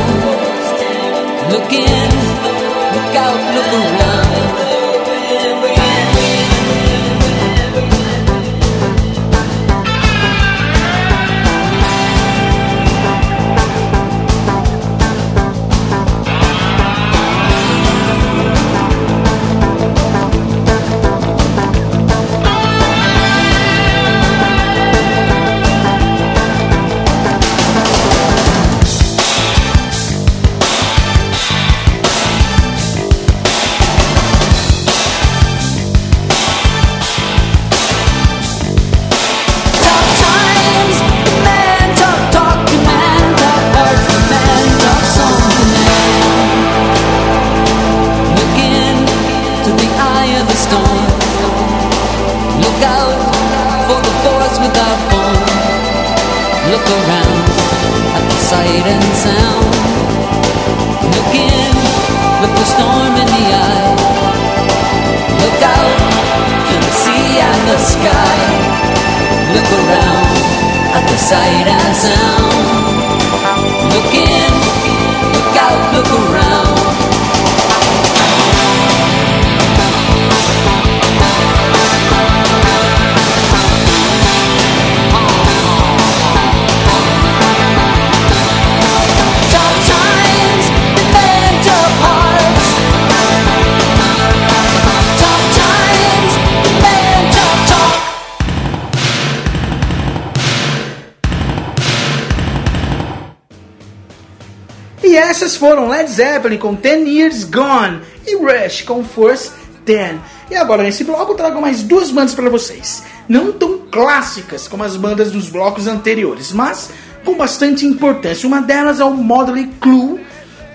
foram 105.58 105.88
Led 105.88 106.10
Zeppelin 106.10 106.56
com 106.56 106.74
Ten 106.74 107.06
Years 107.08 107.44
Gone 107.44 108.00
e 108.26 108.36
Rush 108.36 108.82
com 108.82 109.04
Force 109.04 109.50
10. 109.84 110.16
E 110.50 110.54
agora 110.54 110.82
nesse 110.82 111.04
bloco 111.04 111.32
eu 111.32 111.36
trago 111.36 111.60
mais 111.60 111.82
duas 111.82 112.10
bandas 112.10 112.34
para 112.34 112.48
vocês. 112.48 113.02
Não 113.28 113.52
tão 113.52 113.80
clássicas 113.90 114.66
como 114.68 114.84
as 114.84 114.96
bandas 114.96 115.30
dos 115.30 115.48
blocos 115.48 115.86
anteriores, 115.86 116.52
mas 116.52 116.90
com 117.24 117.36
bastante 117.36 117.84
importância. 117.84 118.46
Uma 118.46 118.62
delas 118.62 119.00
é 119.00 119.04
o 119.04 119.12
Modley 119.12 119.68
Clue 119.80 120.20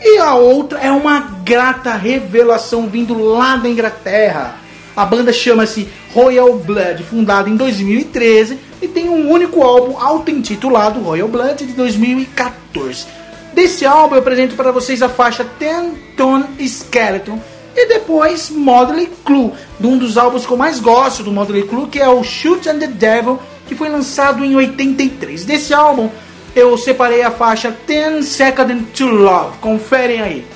e 0.02 0.17
a 0.19 0.36
outra 0.36 0.80
é 0.80 0.91
uma 0.91 1.19
grata 1.43 1.93
revelação 1.93 2.88
vindo 2.88 3.17
lá 3.17 3.56
da 3.56 3.69
Inglaterra. 3.69 4.56
A 4.96 5.06
banda 5.06 5.34
chama-se 5.34 5.89
Royal 6.13 6.54
Blood, 6.58 7.04
fundada 7.04 7.50
em 7.50 7.56
2013 7.56 8.60
e 8.82 8.88
tem 8.88 9.10
um 9.10 9.32
único 9.32 9.63
álbum 9.63 9.98
auto-intitulado 9.98 11.00
Royal 11.00 11.28
Blood 11.28 11.65
de 11.65 11.74
2014. 11.74 13.23
Desse 13.54 13.86
álbum 13.86 14.16
eu 14.16 14.20
apresento 14.20 14.56
para 14.56 14.72
vocês 14.72 15.02
a 15.02 15.10
faixa 15.10 15.46
Ten 15.60 15.92
Ton 16.18 16.44
Skeleton 16.60 17.39
e 17.76 17.88
depois 17.88 18.50
Motley 18.50 19.10
Clue, 19.24 19.52
de 19.80 19.88
um 19.88 19.98
dos 19.98 20.18
álbuns 20.18 20.46
que 20.46 20.52
eu 20.52 20.58
mais 20.58 20.80
gosto 20.80 21.24
do 21.24 21.32
Motley 21.32 21.63
Clue, 21.63 21.88
que 21.88 22.00
é 22.00 22.08
o 22.08 22.24
Shoot 22.24 22.68
and 22.70 22.80
the 22.80 22.88
Devil, 22.88 23.39
que 23.68 23.76
foi 23.76 23.89
lançado 23.89 24.44
em 24.44 24.56
83. 24.56 25.46
Desse 25.46 25.74
álbum 25.74 26.10
eu 26.56 26.78
separei 26.78 27.24
a 27.24 27.32
faixa 27.32 27.76
Ten 27.86 28.22
Seconds 28.22 28.89
to 28.96 29.08
Love. 29.08 29.58
Conferem 29.60 30.22
aí. 30.22 30.53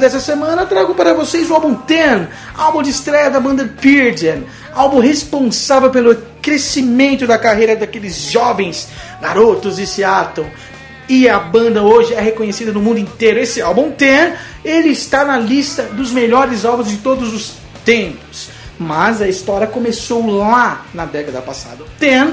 Dessa 0.00 0.18
semana, 0.18 0.66
trago 0.66 0.94
para 0.94 1.14
vocês 1.14 1.50
o 1.50 1.54
álbum 1.54 1.74
Ten, 1.74 2.26
álbum 2.56 2.82
de 2.82 2.90
estreia 2.90 3.30
da 3.30 3.38
banda 3.38 3.70
Pearl 3.80 4.16
Jam, 4.16 4.42
álbum 4.74 4.98
responsável 4.98 5.90
pelo 5.90 6.16
crescimento 6.40 7.26
da 7.26 7.38
carreira 7.38 7.76
daqueles 7.76 8.30
jovens 8.30 8.88
garotos 9.20 9.76
de 9.76 9.86
Seattle. 9.86 10.46
E 11.08 11.28
a 11.28 11.38
banda 11.38 11.82
hoje 11.82 12.14
é 12.14 12.20
reconhecida 12.20 12.72
no 12.72 12.80
mundo 12.80 12.98
inteiro. 12.98 13.40
Esse 13.40 13.60
álbum 13.60 13.90
Ten, 13.90 14.32
ele 14.64 14.88
está 14.88 15.24
na 15.24 15.38
lista 15.38 15.82
dos 15.82 16.12
melhores 16.12 16.64
álbuns 16.64 16.88
de 16.88 16.98
todos 16.98 17.34
os 17.34 17.54
tempos. 17.84 18.48
Mas 18.78 19.20
a 19.20 19.28
história 19.28 19.66
começou 19.66 20.26
lá 20.26 20.86
na 20.94 21.04
década 21.04 21.42
passada. 21.42 21.84
Ten 21.98 22.32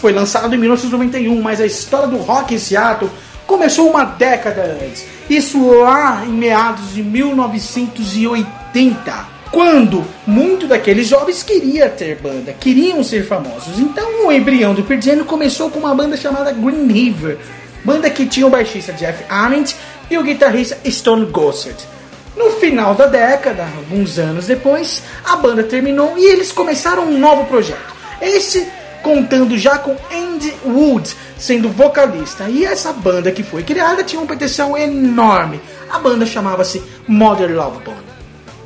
foi 0.00 0.12
lançado 0.12 0.54
em 0.54 0.58
1991, 0.58 1.40
mas 1.40 1.60
a 1.60 1.66
história 1.66 2.08
do 2.08 2.16
rock 2.16 2.54
em 2.54 2.58
Seattle 2.58 3.10
começou 3.46 3.90
uma 3.90 4.04
década 4.04 4.78
antes. 4.82 5.04
Isso 5.28 5.70
lá 5.70 6.24
em 6.26 6.32
meados 6.32 6.94
de 6.94 7.02
1980. 7.02 9.34
Quando 9.50 10.04
muito 10.26 10.66
daqueles 10.66 11.06
jovens 11.06 11.42
queria 11.42 11.88
ter 11.88 12.16
banda, 12.16 12.52
queriam 12.52 13.04
ser 13.04 13.24
famosos. 13.24 13.78
Então 13.78 14.26
o 14.26 14.32
embrião 14.32 14.74
do 14.74 14.82
Pearl 14.82 15.24
começou 15.24 15.70
com 15.70 15.78
uma 15.78 15.94
banda 15.94 16.16
chamada 16.16 16.50
Green 16.50 16.88
River, 16.88 17.38
banda 17.84 18.10
que 18.10 18.26
tinha 18.26 18.46
o 18.46 18.50
baixista 18.50 18.92
Jeff 18.92 19.24
Ament 19.28 19.74
e 20.10 20.18
o 20.18 20.24
guitarrista 20.24 20.76
Stone 20.90 21.26
Gossard. 21.26 21.78
No 22.36 22.50
final 22.50 22.96
da 22.96 23.06
década, 23.06 23.64
alguns 23.76 24.18
anos 24.18 24.48
depois, 24.48 25.04
a 25.24 25.36
banda 25.36 25.62
terminou 25.62 26.18
e 26.18 26.26
eles 26.26 26.50
começaram 26.50 27.04
um 27.04 27.16
novo 27.16 27.44
projeto. 27.44 27.94
Esse 28.20 28.66
contando 29.04 29.56
já 29.56 29.78
com 29.78 29.94
Andy 30.10 30.52
Wood 30.64 31.14
sendo 31.38 31.68
vocalista. 31.68 32.48
E 32.48 32.64
essa 32.64 32.92
banda 32.92 33.30
que 33.30 33.42
foi 33.44 33.62
criada 33.62 34.02
tinha 34.02 34.20
um 34.20 34.26
potencial 34.26 34.76
enorme. 34.76 35.60
A 35.90 35.98
banda 35.98 36.26
chamava-se 36.26 36.82
Mother 37.06 37.54
Love 37.54 37.84
Bone. 37.84 38.14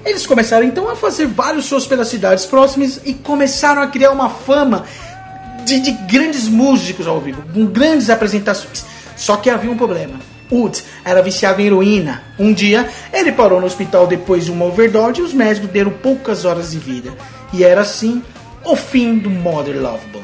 Eles 0.04 0.26
começaram 0.26 0.64
então 0.64 0.88
a 0.88 0.96
fazer 0.96 1.26
vários 1.26 1.66
shows 1.66 1.86
pelas 1.86 2.08
cidades 2.08 2.46
próximas 2.46 3.00
e 3.04 3.12
começaram 3.12 3.82
a 3.82 3.88
criar 3.88 4.12
uma 4.12 4.30
fama 4.30 4.86
de, 5.66 5.80
de 5.80 5.90
grandes 5.90 6.48
músicos 6.48 7.06
ao 7.06 7.20
vivo, 7.20 7.42
com 7.52 7.66
grandes 7.66 8.08
apresentações. 8.08 8.86
Só 9.16 9.36
que 9.36 9.50
havia 9.50 9.70
um 9.70 9.76
problema 9.76 10.14
Wood 10.50 10.82
era 11.04 11.22
viciado 11.22 11.60
em 11.60 11.66
heroína. 11.66 12.22
Um 12.38 12.52
dia, 12.52 12.88
ele 13.12 13.32
parou 13.32 13.60
no 13.60 13.66
hospital 13.66 14.06
depois 14.06 14.46
de 14.46 14.50
uma 14.50 14.64
overdose 14.64 15.20
e 15.20 15.22
os 15.22 15.34
médicos 15.34 15.68
deram 15.70 15.90
poucas 15.90 16.44
horas 16.44 16.70
de 16.70 16.78
vida. 16.78 17.12
E 17.52 17.64
era 17.64 17.82
assim 17.82 18.22
o 18.64 18.76
fim 18.76 19.18
do 19.18 19.30
Mother 19.30 19.80
Love 19.80 20.06
Bone. 20.12 20.17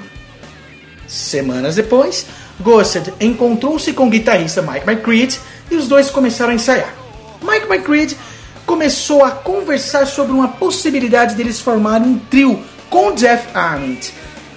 Semanas 1.15 1.77
depois, 1.77 2.27
Gossard 2.61 3.15
encontrou-se 3.21 3.93
com 3.93 4.09
o 4.09 4.11
guitarrista 4.11 4.61
Mike 4.61 4.85
McCready 4.89 5.41
e 5.71 5.77
os 5.77 5.87
dois 5.87 6.11
começaram 6.11 6.51
a 6.51 6.57
ensaiar. 6.57 6.93
Mike 7.41 7.67
McCready 7.67 8.17
começou 8.67 9.25
a 9.25 9.31
conversar 9.31 10.07
sobre 10.07 10.33
uma 10.33 10.49
possibilidade 10.49 11.37
deles 11.37 11.61
formarem 11.61 12.09
um 12.09 12.19
trio 12.19 12.61
com 12.91 13.13
Jeff 13.13 13.47
Arment. 13.55 14.11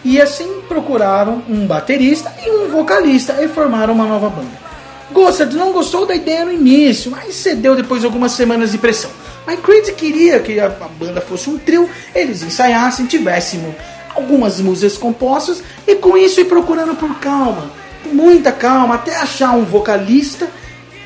E 0.04 0.20
assim 0.20 0.62
procuraram 0.68 1.44
um 1.48 1.68
baterista 1.68 2.34
e 2.44 2.50
um 2.50 2.70
vocalista 2.70 3.34
e 3.44 3.48
formaram 3.48 3.94
uma 3.94 4.06
nova 4.06 4.30
banda. 4.30 4.68
Gossard 5.12 5.56
não 5.56 5.72
gostou 5.72 6.08
da 6.08 6.16
ideia 6.16 6.44
no 6.44 6.52
início, 6.52 7.12
mas 7.12 7.36
cedeu 7.36 7.76
depois 7.76 8.02
de 8.02 8.08
algumas 8.08 8.32
semanas 8.32 8.72
de 8.72 8.80
pressão. 8.80 9.12
Mas 9.46 9.60
Creed 9.60 9.90
queria 9.92 10.40
que 10.40 10.60
a 10.60 10.70
banda 10.70 11.22
fosse 11.22 11.50
um 11.50 11.58
trio, 11.58 11.90
eles 12.16 12.42
ensaiassem, 12.42 13.06
tivéssemos 13.06 13.76
algumas 14.18 14.60
músicas 14.60 14.98
compostas 14.98 15.64
e 15.86 15.96
com 15.96 16.18
isso 16.18 16.42
ir 16.42 16.46
procurando 16.46 16.96
por 16.96 17.16
calma, 17.20 17.72
muita 18.12 18.52
calma, 18.52 18.96
até 18.96 19.16
achar 19.16 19.52
um 19.52 19.64
vocalista 19.64 20.50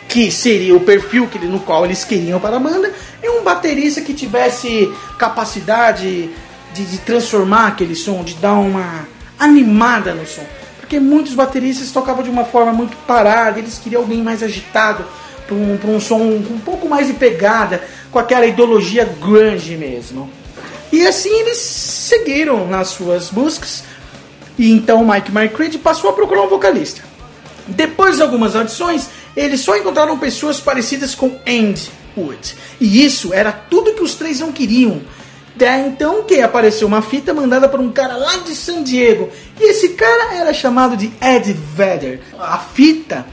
que 0.08 0.32
seria 0.32 0.76
o 0.76 0.80
perfil 0.80 1.28
que, 1.28 1.40
no 1.40 1.60
qual 1.60 1.86
eles 1.86 2.04
queriam 2.04 2.40
para 2.40 2.58
a 2.58 2.60
banda 2.60 2.92
e 3.22 3.30
um 3.30 3.44
baterista 3.44 4.02
que 4.02 4.14
tivesse 4.14 4.92
capacidade 5.18 6.30
de, 6.74 6.86
de 6.86 6.98
transformar 7.00 7.68
aquele 7.68 7.96
som, 7.96 8.24
de 8.24 8.34
dar 8.36 8.54
uma 8.54 9.08
animada 9.38 10.14
no 10.14 10.26
som 10.26 10.44
porque 10.92 11.00
muitos 11.00 11.34
bateristas 11.34 11.90
tocavam 11.90 12.22
de 12.22 12.30
uma 12.30 12.44
forma 12.44 12.74
muito 12.74 12.98
parada, 13.08 13.58
eles 13.58 13.80
queriam 13.80 14.02
alguém 14.02 14.22
mais 14.22 14.44
agitado, 14.44 15.06
para 15.48 15.56
um, 15.56 15.96
um 15.96 16.02
som 16.02 16.18
um 16.18 16.60
pouco 16.66 16.90
mais 16.90 17.08
de 17.08 17.14
pegada, 17.14 17.82
com 18.12 18.20
aquela 18.20 18.46
ideologia 18.46 19.06
grunge 19.06 19.78
mesmo. 19.78 20.30
E 20.92 21.08
assim 21.08 21.32
eles 21.40 21.58
seguiram 21.58 22.68
nas 22.68 22.90
suas 22.90 23.30
buscas, 23.30 23.84
e 24.58 24.72
então 24.72 25.06
Mike 25.06 25.32
McCready 25.32 25.78
passou 25.78 26.10
a 26.10 26.14
procurar 26.14 26.42
um 26.44 26.50
vocalista. 26.50 27.02
Depois 27.68 28.18
de 28.18 28.22
algumas 28.22 28.56
audições, 28.56 29.08
eles 29.36 29.62
só 29.62 29.78
encontraram 29.78 30.18
pessoas 30.18 30.60
parecidas 30.60 31.16
com 31.16 31.40
Andy 31.48 31.90
Wood. 32.18 32.56
E 32.80 33.06
isso 33.06 33.34
era 33.34 33.52
tudo 33.52 33.94
que 33.94 34.04
os 34.04 34.16
três 34.16 34.40
não 34.40 34.52
queriam. 34.52 35.02
Daí 35.56 35.88
então 35.88 36.24
que 36.24 36.42
apareceu 36.42 36.88
uma 36.88 37.02
fita 37.02 37.34
mandada 37.34 37.70
por 37.70 37.80
um 37.80 37.92
cara 37.92 38.16
lá 38.16 38.38
de 38.38 38.56
San 38.56 38.84
Diego. 38.84 39.30
E 39.60 39.70
esse 39.70 39.90
cara 39.90 40.36
era 40.36 40.54
chamado 40.54 40.98
de 40.98 41.12
Ed 41.22 41.54
Vedder. 41.54 42.22
A 42.40 42.58
fita 42.58 43.26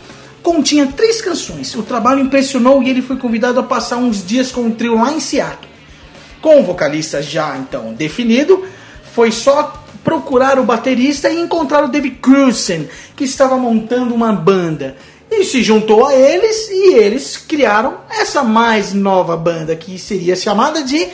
continha 0.42 0.86
três 0.86 1.20
canções. 1.20 1.74
O 1.74 1.82
trabalho 1.82 2.20
impressionou 2.20 2.82
e 2.82 2.90
ele 2.90 3.02
foi 3.02 3.16
convidado 3.16 3.58
a 3.58 3.62
passar 3.62 3.96
uns 3.96 4.24
dias 4.24 4.52
com 4.52 4.66
o 4.66 4.70
trio 4.70 4.96
lá 4.96 5.12
em 5.12 5.20
Seattle. 5.20 5.67
Com 6.40 6.60
o 6.60 6.64
vocalista 6.64 7.22
já 7.22 7.56
então 7.56 7.92
definido, 7.92 8.64
foi 9.12 9.32
só 9.32 9.84
procurar 10.04 10.58
o 10.58 10.64
baterista 10.64 11.28
e 11.28 11.40
encontrar 11.40 11.84
o 11.84 11.88
David 11.88 12.16
Cruzen, 12.16 12.88
que 13.16 13.24
estava 13.24 13.56
montando 13.56 14.14
uma 14.14 14.32
banda. 14.32 14.96
E 15.30 15.44
se 15.44 15.62
juntou 15.62 16.06
a 16.06 16.14
eles 16.14 16.68
e 16.70 16.94
eles 16.94 17.36
criaram 17.36 17.98
essa 18.10 18.42
mais 18.42 18.94
nova 18.94 19.36
banda 19.36 19.76
que 19.76 19.98
seria 19.98 20.34
chamada 20.34 20.82
de 20.82 21.06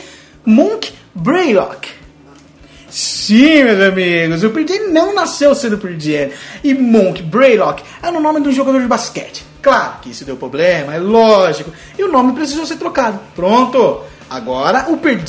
Monk 0.45 0.93
Braylock. 1.13 1.89
Sim, 2.89 3.65
meus 3.65 3.81
amigos, 3.81 4.43
o 4.43 4.51
Pearl 4.51 4.89
não 4.89 5.13
nasceu 5.13 5.53
sendo 5.53 5.77
Pearl 5.77 5.97
E 6.63 6.73
Monk 6.73 7.21
Braylock 7.23 7.83
é 8.01 8.09
o 8.09 8.21
nome 8.21 8.39
de 8.39 8.47
um 8.47 8.53
jogador 8.53 8.79
de 8.79 8.87
basquete. 8.87 9.43
Claro 9.61 9.95
que 10.01 10.11
isso 10.11 10.23
deu 10.23 10.37
problema, 10.37 10.95
é 10.95 10.99
lógico. 10.99 11.73
E 11.97 12.03
o 12.03 12.11
nome 12.11 12.31
precisou 12.31 12.65
ser 12.65 12.77
trocado. 12.77 13.19
Pronto! 13.35 14.01
Agora 14.29 14.87
o 14.89 14.97
Pearl 14.97 15.19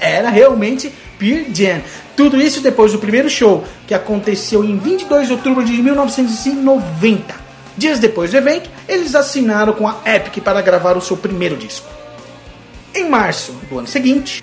era 0.00 0.28
realmente 0.28 0.92
Pearl 1.18 1.82
Tudo 2.16 2.40
isso 2.40 2.60
depois 2.60 2.92
do 2.92 2.98
primeiro 2.98 3.30
show, 3.30 3.64
que 3.86 3.94
aconteceu 3.94 4.64
em 4.64 4.76
22 4.78 5.28
de 5.28 5.32
outubro 5.32 5.64
de 5.64 5.72
1990. 5.72 7.34
Dias 7.76 7.98
depois 7.98 8.30
do 8.30 8.36
evento, 8.36 8.68
eles 8.88 9.14
assinaram 9.14 9.72
com 9.72 9.86
a 9.86 10.00
Epic 10.04 10.42
para 10.42 10.60
gravar 10.60 10.96
o 10.96 11.00
seu 11.00 11.16
primeiro 11.16 11.56
disco. 11.56 11.88
Em 12.94 13.08
março 13.08 13.52
do 13.70 13.78
ano 13.78 13.86
seguinte, 13.86 14.42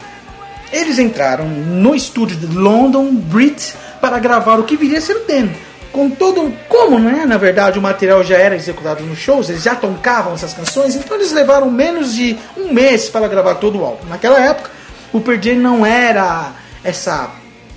eles 0.71 0.97
entraram 0.97 1.47
no 1.47 1.93
estúdio 1.93 2.37
de 2.37 2.47
London 2.47 3.13
Brit 3.13 3.73
para 4.01 4.19
gravar 4.19 4.59
o 4.59 4.63
que 4.63 4.77
viria 4.77 4.99
a 4.99 5.01
ser 5.01 5.17
o 5.17 5.25
demo. 5.25 5.53
Com 5.91 6.09
todo. 6.09 6.53
Como, 6.67 6.99
né? 6.99 7.25
Na 7.25 7.37
verdade, 7.37 7.79
o 7.79 7.81
material 7.81 8.23
já 8.23 8.37
era 8.37 8.55
executado 8.55 9.03
nos 9.03 9.17
shows, 9.17 9.49
eles 9.49 9.63
já 9.63 9.75
tocavam 9.75 10.33
essas 10.33 10.53
canções, 10.53 10.95
então 10.95 11.17
eles 11.17 11.31
levaram 11.31 11.69
menos 11.71 12.13
de 12.13 12.37
um 12.55 12.73
mês 12.73 13.09
para 13.09 13.27
gravar 13.27 13.55
todo 13.55 13.79
o 13.79 13.85
álbum. 13.85 14.07
Naquela 14.07 14.39
época, 14.39 14.69
o 15.11 15.19
Pearl 15.19 15.55
não 15.55 15.85
era 15.85 16.51
essa 16.83 17.31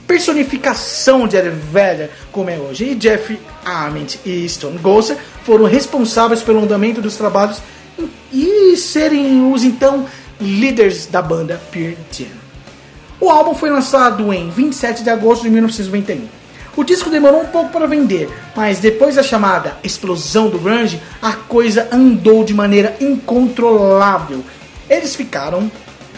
personificação 0.06 1.28
de 1.28 1.36
Ed 1.36 1.50
Vedder 1.50 2.10
como 2.32 2.50
é 2.50 2.56
hoje. 2.56 2.84
E 2.90 2.94
Jeff 2.96 3.38
Ament 3.64 4.16
e 4.26 4.48
Stone 4.48 4.78
Gossard 4.78 5.22
foram 5.44 5.66
responsáveis 5.66 6.42
pelo 6.42 6.60
andamento 6.60 7.00
dos 7.00 7.16
trabalhos 7.16 7.58
e 8.32 8.76
serem 8.76 9.52
os 9.52 9.62
então 9.62 10.06
líderes 10.40 11.06
da 11.06 11.22
banda 11.22 11.60
Pearl 11.70 11.94
Jam. 12.10 12.26
O 13.20 13.30
álbum 13.30 13.54
foi 13.54 13.70
lançado 13.70 14.32
em 14.32 14.50
27 14.50 15.04
de 15.04 15.10
agosto 15.10 15.42
de 15.42 15.50
1991. 15.50 16.39
O 16.76 16.84
disco 16.84 17.10
demorou 17.10 17.42
um 17.42 17.46
pouco 17.46 17.70
para 17.70 17.86
vender, 17.86 18.28
mas 18.54 18.78
depois 18.78 19.16
da 19.16 19.22
chamada 19.22 19.76
explosão 19.82 20.48
do 20.48 20.58
grunge, 20.58 21.00
a 21.20 21.32
coisa 21.32 21.88
andou 21.90 22.44
de 22.44 22.54
maneira 22.54 22.96
incontrolável. 23.00 24.44
Eles 24.88 25.16
ficaram 25.16 25.70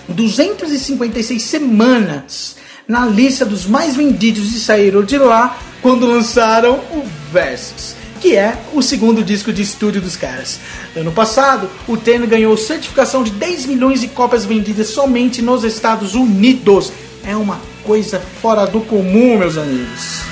256 0.09 1.43
semanas 1.43 2.57
na 2.87 3.07
lista 3.07 3.45
dos 3.45 3.67
mais 3.67 3.97
vendidos 3.97 4.55
e 4.55 4.61
saíram 4.61 5.03
de 5.03 5.17
lá 5.17 5.59
quando 5.81 6.07
lançaram 6.07 6.75
o 6.93 7.05
Versus 7.33 8.03
que 8.23 8.37
é 8.37 8.57
o 8.73 8.81
segundo 8.81 9.25
disco 9.25 9.53
de 9.53 9.63
estúdio 9.63 10.01
dos 10.01 10.15
caras. 10.15 10.61
Ano 10.95 11.11
passado, 11.11 11.69
o 11.89 11.97
Ten 11.97 12.21
ganhou 12.21 12.57
certificação 12.57 13.25
de 13.25 13.33
10 13.33 13.67
milhões 13.67 14.01
de 14.01 14.07
cópias 14.07 14.45
vendidas 14.45 14.87
somente 14.91 15.43
nos 15.43 15.65
Estados 15.65 16.15
Unidos. 16.15 16.93
É 17.25 17.35
uma 17.35 17.61
coisa 17.83 18.21
fora 18.41 18.65
do 18.65 18.81
comum, 18.83 19.39
meus 19.39 19.59
amigos. 19.59 20.32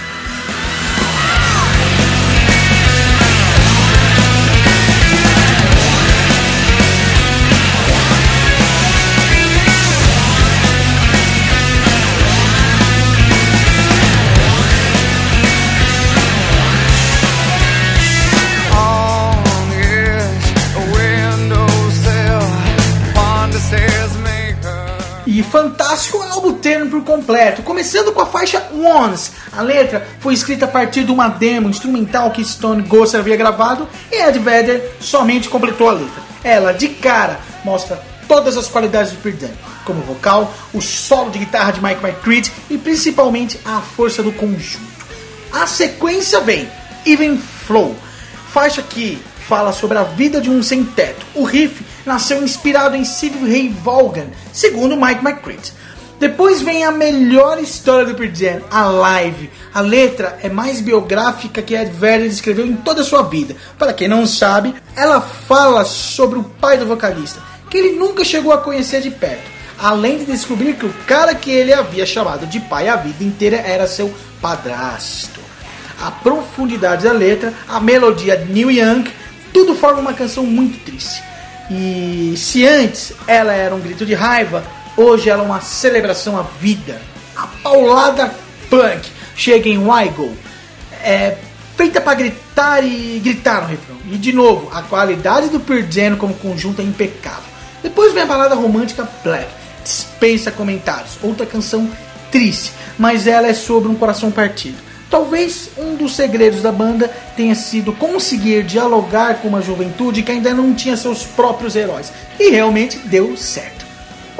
Ten 26.62 26.88
por 26.90 27.02
completo, 27.04 27.62
começando 27.62 28.12
com 28.12 28.20
a 28.20 28.26
faixa 28.26 28.68
Once. 28.72 29.32
A 29.50 29.62
letra 29.62 30.06
foi 30.20 30.34
escrita 30.34 30.66
a 30.66 30.68
partir 30.68 31.04
de 31.04 31.12
uma 31.12 31.28
demo 31.28 31.70
instrumental 31.70 32.30
que 32.30 32.44
Stone 32.44 32.82
Ghost 32.82 33.16
havia 33.16 33.36
gravado 33.36 33.88
e 34.12 34.16
Ed 34.16 34.38
Vedder 34.38 34.96
somente 35.00 35.48
completou 35.48 35.88
a 35.88 35.92
letra. 35.92 36.22
Ela, 36.44 36.72
de 36.72 36.88
cara, 36.88 37.40
mostra 37.64 38.02
todas 38.28 38.56
as 38.56 38.68
qualidades 38.68 39.12
do 39.12 39.18
Pearl 39.18 39.52
como 39.84 40.02
vocal, 40.02 40.54
o 40.72 40.80
solo 40.80 41.30
de 41.30 41.38
guitarra 41.38 41.72
de 41.72 41.82
Mike 41.82 42.04
McCready 42.04 42.52
e 42.68 42.78
principalmente 42.78 43.58
a 43.64 43.80
força 43.80 44.22
do 44.22 44.30
conjunto. 44.32 44.84
A 45.52 45.66
sequência 45.66 46.40
vem 46.40 46.68
Even 47.04 47.38
Flow, 47.38 47.96
faixa 48.52 48.82
que 48.82 49.20
fala 49.48 49.72
sobre 49.72 49.98
a 49.98 50.04
vida 50.04 50.40
de 50.40 50.48
um 50.48 50.62
sem-teto. 50.62 51.26
O 51.34 51.42
riff 51.42 51.84
nasceu 52.06 52.42
inspirado 52.42 52.94
em 52.94 53.04
Steve 53.04 53.50
Ray 53.50 53.68
Vaughan, 53.68 54.28
segundo 54.52 54.96
Mike 54.96 55.24
McCready. 55.24 55.72
Depois 56.20 56.60
vem 56.60 56.84
a 56.84 56.92
melhor 56.92 57.58
história 57.58 58.04
do 58.04 58.14
Pearl 58.14 58.34
Jam, 58.34 58.60
a 58.70 58.82
live. 58.82 59.48
A 59.72 59.80
letra 59.80 60.38
é 60.42 60.50
mais 60.50 60.78
biográfica 60.78 61.62
que 61.62 61.74
Ed 61.74 61.90
Vedder 61.92 62.26
escreveu 62.26 62.66
em 62.66 62.76
toda 62.76 63.00
a 63.00 63.04
sua 63.04 63.22
vida. 63.22 63.56
Para 63.78 63.94
quem 63.94 64.06
não 64.06 64.26
sabe, 64.26 64.74
ela 64.94 65.22
fala 65.22 65.82
sobre 65.82 66.38
o 66.38 66.44
pai 66.44 66.76
do 66.76 66.84
vocalista, 66.84 67.40
que 67.70 67.78
ele 67.78 67.98
nunca 67.98 68.22
chegou 68.22 68.52
a 68.52 68.58
conhecer 68.58 69.00
de 69.00 69.10
perto. 69.10 69.50
Além 69.78 70.18
de 70.18 70.26
descobrir 70.26 70.74
que 70.74 70.84
o 70.84 70.92
cara 71.06 71.34
que 71.34 71.50
ele 71.50 71.72
havia 71.72 72.04
chamado 72.04 72.46
de 72.46 72.60
pai 72.60 72.86
a 72.86 72.96
vida 72.96 73.24
inteira 73.24 73.56
era 73.56 73.86
seu 73.86 74.12
padrasto. 74.42 75.40
A 76.02 76.10
profundidade 76.10 77.04
da 77.04 77.12
letra, 77.12 77.54
a 77.66 77.80
melodia 77.80 78.44
New 78.46 78.70
Young, 78.70 79.10
tudo 79.54 79.74
forma 79.74 80.00
uma 80.00 80.12
canção 80.12 80.44
muito 80.44 80.84
triste. 80.84 81.22
E 81.70 82.34
se 82.36 82.66
antes 82.66 83.14
ela 83.26 83.54
era 83.54 83.74
um 83.74 83.80
grito 83.80 84.04
de 84.04 84.12
raiva, 84.12 84.62
hoje 85.00 85.30
ela 85.30 85.42
é 85.42 85.46
uma 85.46 85.60
celebração 85.60 86.38
à 86.38 86.42
vida. 86.42 87.00
A 87.36 87.46
paulada 87.46 88.32
punk 88.68 89.08
chega 89.34 89.68
em 89.68 89.78
Wygo, 89.78 90.36
é 91.02 91.36
feita 91.76 92.00
para 92.00 92.14
gritar 92.14 92.84
e 92.84 93.18
gritar 93.24 93.62
no 93.62 93.68
refrão. 93.68 93.96
E 94.10 94.18
de 94.18 94.32
novo, 94.32 94.70
a 94.74 94.82
qualidade 94.82 95.48
do 95.48 95.58
Pearl 95.58 96.16
como 96.18 96.34
conjunto 96.34 96.82
é 96.82 96.84
impecável. 96.84 97.50
Depois 97.82 98.12
vem 98.12 98.22
a 98.22 98.26
balada 98.26 98.54
romântica 98.54 99.08
Black, 99.24 99.48
dispensa 99.82 100.50
comentários. 100.50 101.18
Outra 101.22 101.46
canção 101.46 101.90
triste, 102.30 102.72
mas 102.98 103.26
ela 103.26 103.48
é 103.48 103.54
sobre 103.54 103.88
um 103.88 103.94
coração 103.94 104.30
partido. 104.30 104.76
Talvez 105.08 105.70
um 105.76 105.96
dos 105.96 106.14
segredos 106.14 106.62
da 106.62 106.70
banda 106.70 107.10
tenha 107.36 107.54
sido 107.54 107.92
conseguir 107.92 108.62
dialogar 108.62 109.40
com 109.40 109.48
uma 109.48 109.62
juventude 109.62 110.22
que 110.22 110.30
ainda 110.30 110.54
não 110.54 110.72
tinha 110.72 110.96
seus 110.96 111.24
próprios 111.24 111.74
heróis. 111.74 112.12
E 112.38 112.50
realmente 112.50 112.98
deu 112.98 113.36
certo. 113.36 113.79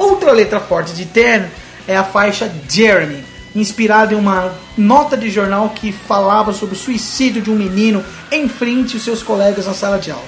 Outra 0.01 0.31
letra 0.31 0.59
forte 0.59 0.93
de 0.93 1.05
Ten 1.05 1.43
é 1.87 1.95
a 1.95 2.03
faixa 2.03 2.51
Jeremy, 2.67 3.23
inspirada 3.55 4.15
em 4.15 4.17
uma 4.17 4.51
nota 4.75 5.15
de 5.15 5.29
jornal 5.29 5.69
que 5.75 5.91
falava 5.91 6.51
sobre 6.53 6.73
o 6.73 6.77
suicídio 6.77 7.39
de 7.39 7.51
um 7.51 7.55
menino 7.55 8.03
em 8.31 8.49
frente 8.49 8.95
aos 8.95 9.03
seus 9.03 9.21
colegas 9.21 9.67
na 9.67 9.75
sala 9.75 9.99
de 9.99 10.09
aula. 10.09 10.25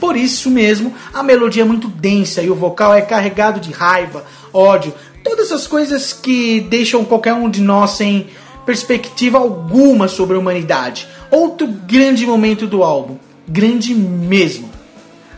Por 0.00 0.16
isso 0.16 0.50
mesmo, 0.50 0.92
a 1.14 1.22
melodia 1.22 1.62
é 1.62 1.64
muito 1.64 1.86
densa 1.86 2.42
e 2.42 2.50
o 2.50 2.54
vocal 2.56 2.92
é 2.92 3.00
carregado 3.00 3.60
de 3.60 3.70
raiva, 3.70 4.24
ódio, 4.52 4.92
todas 5.22 5.52
as 5.52 5.68
coisas 5.68 6.12
que 6.12 6.60
deixam 6.60 7.04
qualquer 7.04 7.34
um 7.34 7.48
de 7.48 7.60
nós 7.60 7.92
sem 7.92 8.26
perspectiva 8.66 9.38
alguma 9.38 10.08
sobre 10.08 10.36
a 10.36 10.40
humanidade. 10.40 11.06
Outro 11.30 11.68
grande 11.68 12.26
momento 12.26 12.66
do 12.66 12.82
álbum, 12.82 13.18
grande 13.46 13.94
mesmo. 13.94 14.69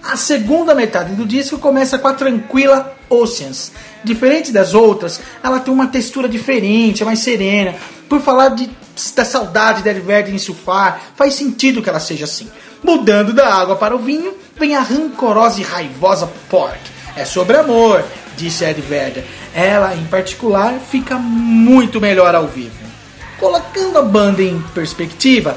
A 0.02 0.16
segunda 0.16 0.74
metade 0.74 1.14
do 1.14 1.24
disco 1.24 1.58
começa 1.58 1.98
com 1.98 2.08
a 2.08 2.14
tranquila 2.14 2.96
Oceans. 3.08 3.72
Diferente 4.02 4.50
das 4.50 4.74
outras, 4.74 5.20
ela 5.42 5.60
tem 5.60 5.72
uma 5.72 5.86
textura 5.86 6.28
diferente, 6.28 7.02
é 7.02 7.06
mais 7.06 7.20
serena. 7.20 7.76
Por 8.08 8.20
falar 8.20 8.48
de, 8.50 8.68
da 9.14 9.24
saudade 9.24 9.82
da 9.82 9.92
Ed 9.92 10.00
Vedder 10.00 10.34
em 10.34 10.38
surfar, 10.38 11.00
faz 11.14 11.34
sentido 11.34 11.80
que 11.80 11.88
ela 11.88 12.00
seja 12.00 12.24
assim. 12.24 12.50
Mudando 12.82 13.32
da 13.32 13.54
água 13.54 13.76
para 13.76 13.94
o 13.94 13.98
vinho, 13.98 14.34
vem 14.58 14.74
a 14.74 14.80
rancorosa 14.80 15.60
e 15.60 15.62
raivosa 15.62 16.28
Pork. 16.50 16.80
É 17.14 17.24
sobre 17.24 17.56
amor, 17.56 18.04
disse 18.36 18.64
Ed 18.64 18.80
Vedder. 18.80 19.24
Ela, 19.54 19.94
em 19.94 20.04
particular, 20.06 20.74
fica 20.80 21.16
muito 21.16 22.00
melhor 22.00 22.34
ao 22.34 22.48
vivo. 22.48 22.82
Colocando 23.38 23.98
a 23.98 24.02
banda 24.02 24.42
em 24.42 24.60
perspectiva, 24.74 25.56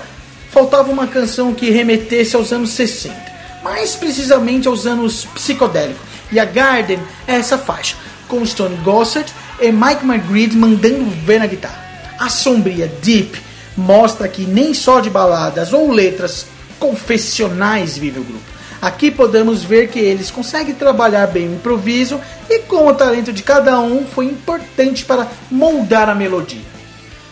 faltava 0.52 0.92
uma 0.92 1.08
canção 1.08 1.54
que 1.54 1.72
remetesse 1.72 2.36
aos 2.36 2.54
anos 2.54 2.72
60, 2.72 3.35
mais 3.66 3.96
precisamente 3.96 4.68
aos 4.68 4.86
anos 4.86 5.26
psicodélicos. 5.34 6.04
E 6.32 6.40
a 6.40 6.46
Garden 6.46 7.00
é 7.28 7.34
essa 7.34 7.58
faixa, 7.58 7.96
com 8.28 8.46
Stone 8.46 8.76
Gossard 8.84 9.34
e 9.60 9.72
Mike 9.72 10.06
McGreed 10.06 10.56
mandando 10.56 11.10
ver 11.26 11.40
na 11.40 11.48
guitarra. 11.48 11.84
A 12.20 12.30
sombria 12.30 12.88
Deep 13.02 13.42
mostra 13.76 14.28
que 14.28 14.44
nem 14.44 14.72
só 14.76 15.00
de 15.00 15.10
baladas 15.10 15.74
ou 15.74 15.92
letras 15.92 16.46
confessionais 16.80 17.98
vive 17.98 18.20
o 18.20 18.24
grupo. 18.24 18.56
Aqui 18.80 19.10
podemos 19.10 19.64
ver 19.64 19.90
que 19.90 19.98
eles 19.98 20.30
conseguem 20.30 20.76
trabalhar 20.76 21.26
bem 21.26 21.48
o 21.48 21.56
improviso 21.56 22.22
e 22.48 22.60
como 22.60 22.90
o 22.90 22.94
talento 22.94 23.34
de 23.34 23.42
cada 23.42 23.80
um 23.80 24.06
foi 24.06 24.26
importante 24.26 25.04
para 25.04 25.28
moldar 25.50 26.08
a 26.08 26.14
melodia. 26.14 26.62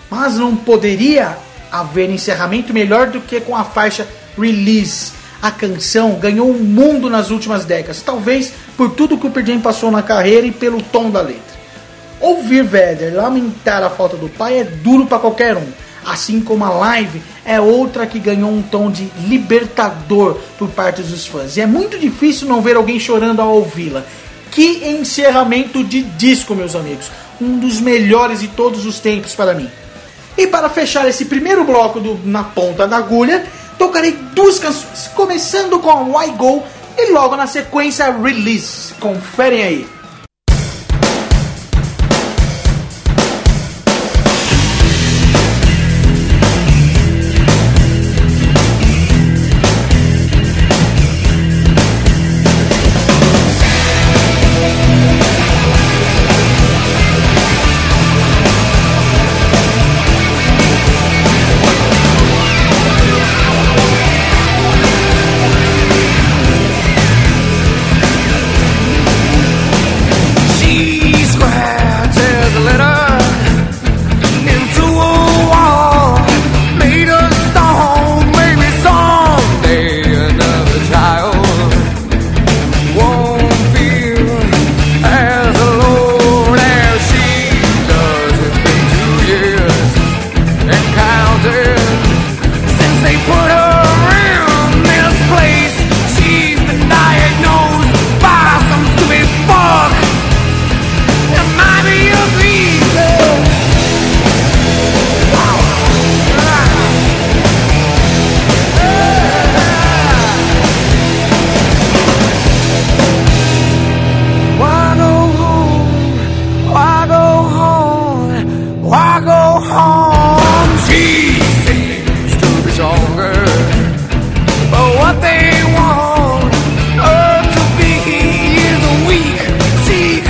Mas 0.09 0.39
não 0.39 0.55
poderia 0.55 1.38
haver 1.71 2.09
encerramento 2.09 2.73
melhor 2.73 3.07
do 3.07 3.21
que 3.21 3.39
com 3.39 3.55
a 3.55 3.63
faixa 3.63 4.07
Release. 4.36 5.22
A 5.43 5.51
canção 5.51 6.13
ganhou 6.13 6.49
o 6.49 6.63
mundo 6.63 7.09
nas 7.09 7.29
últimas 7.29 7.65
décadas, 7.65 8.01
talvez 8.01 8.53
por 8.77 8.91
tudo 8.91 9.17
que 9.17 9.27
o 9.27 9.29
Pearl 9.29 9.45
Jam 9.45 9.59
passou 9.59 9.91
na 9.91 10.01
carreira 10.01 10.47
e 10.47 10.53
pelo 10.53 10.81
tom 10.81 11.09
da 11.09 11.19
letra. 11.19 11.43
Ouvir 12.21 12.63
Vedder 12.63 13.13
lamentar 13.13 13.83
a 13.83 13.89
falta 13.89 14.15
do 14.15 14.29
pai 14.29 14.59
é 14.59 14.63
duro 14.63 15.05
para 15.05 15.19
qualquer 15.19 15.57
um, 15.57 15.67
assim 16.05 16.39
como 16.39 16.63
a 16.63 16.69
live 16.69 17.21
é 17.43 17.59
outra 17.59 18.07
que 18.07 18.19
ganhou 18.19 18.49
um 18.49 18.61
tom 18.61 18.89
de 18.89 19.11
libertador 19.27 20.39
por 20.57 20.69
parte 20.69 21.01
dos 21.01 21.27
fãs. 21.27 21.57
E 21.57 21.61
é 21.61 21.65
muito 21.65 21.99
difícil 21.99 22.47
não 22.47 22.61
ver 22.61 22.77
alguém 22.77 22.97
chorando 22.97 23.41
ao 23.41 23.53
ouvi-la. 23.53 24.05
Que 24.49 24.87
encerramento 24.91 25.83
de 25.83 26.03
disco, 26.03 26.55
meus 26.55 26.73
amigos! 26.73 27.11
Um 27.41 27.59
dos 27.59 27.81
melhores 27.81 28.39
de 28.39 28.47
todos 28.47 28.85
os 28.85 28.97
tempos 28.99 29.35
para 29.35 29.53
mim. 29.53 29.69
E 30.37 30.47
para 30.47 30.69
fechar 30.69 31.05
esse 31.05 31.25
primeiro 31.25 31.65
bloco 31.65 31.99
do 31.99 32.17
Na 32.23 32.45
Ponta 32.45 32.87
da 32.87 32.97
Agulha, 32.97 33.45
tocarei 33.78 34.11
duas 34.34 34.59
canções, 34.59 35.09
começando 35.15 35.80
com 35.80 36.17
Why 36.17 36.32
Go 36.32 36.63
e 36.97 37.11
logo 37.11 37.36
na 37.36 37.47
sequência 37.47 38.11
Release. 38.11 38.93
Conferem 38.95 39.63
aí. 39.63 40.02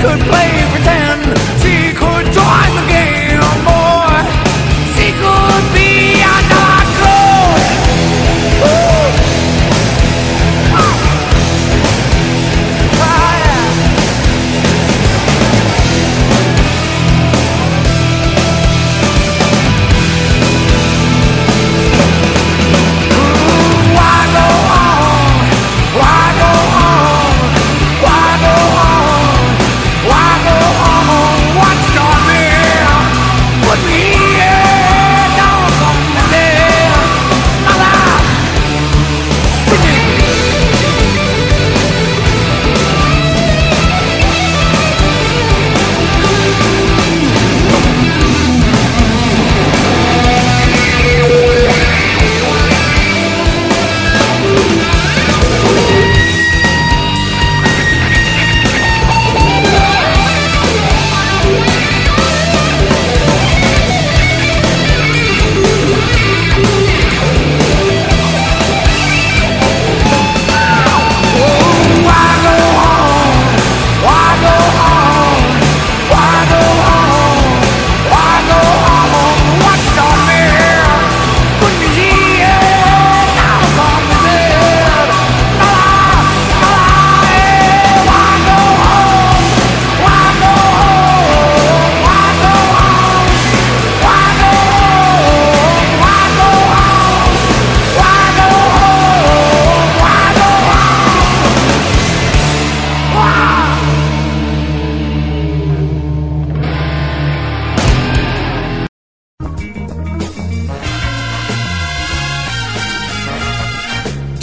could 0.04 0.20
play 0.20 0.53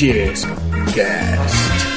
Discast. 0.00 1.90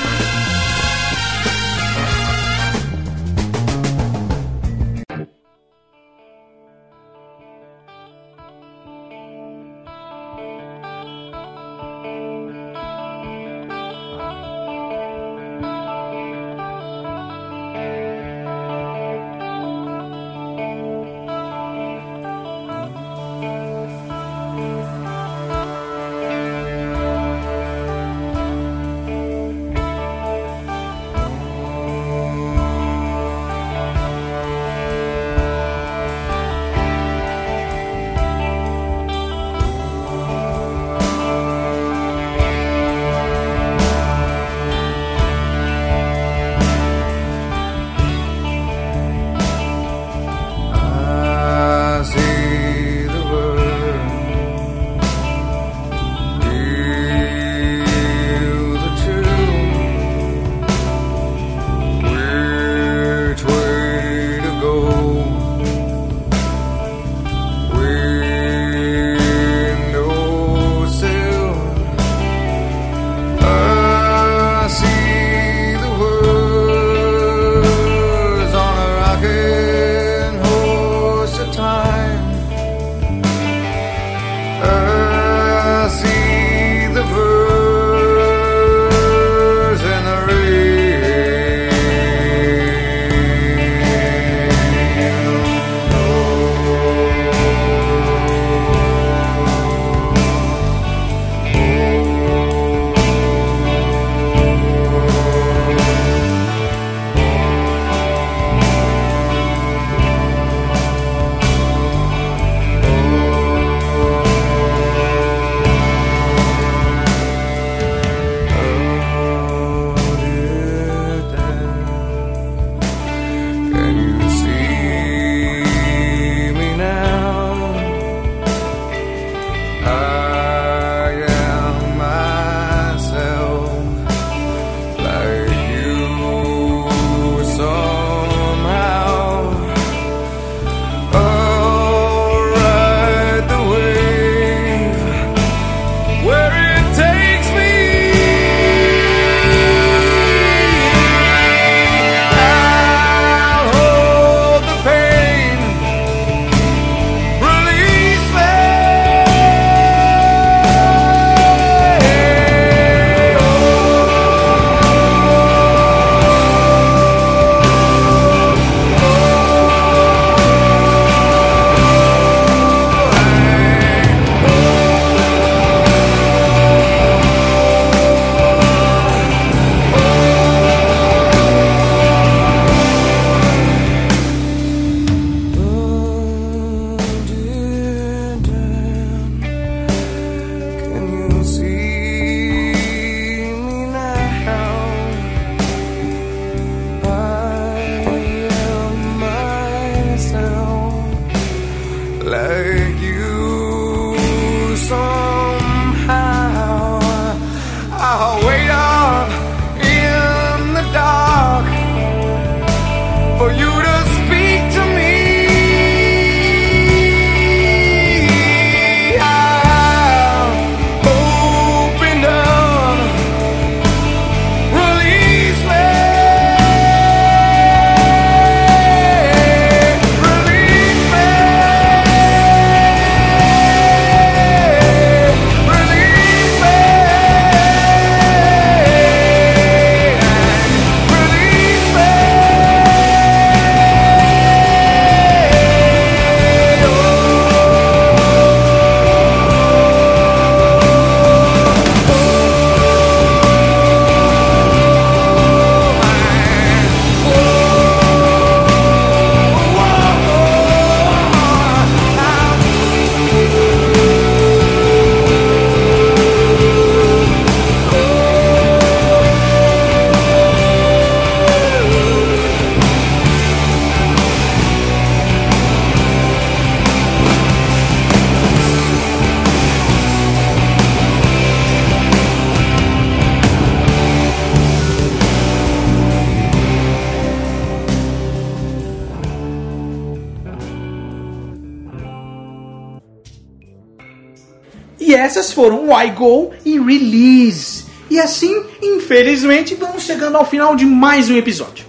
Go 296.10 296.52
e 296.66 296.80
Release. 296.80 297.86
E 298.10 298.20
assim, 298.20 298.64
infelizmente, 298.82 299.76
vamos 299.76 300.04
chegando 300.04 300.38
ao 300.38 300.46
final 300.46 300.76
de 300.76 300.86
mais 300.86 301.30
um 301.30 301.38
episódio. 301.38 301.86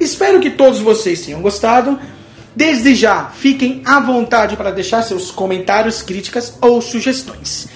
Espero 0.00 0.40
que 0.40 0.50
todos 0.50 0.80
vocês 0.80 1.22
tenham 1.22 1.40
gostado. 1.40 1.98
Desde 2.54 2.94
já, 2.94 3.26
fiquem 3.26 3.82
à 3.84 4.00
vontade 4.00 4.56
para 4.56 4.70
deixar 4.70 5.02
seus 5.02 5.30
comentários, 5.30 6.02
críticas 6.02 6.54
ou 6.60 6.82
sugestões. 6.82 7.68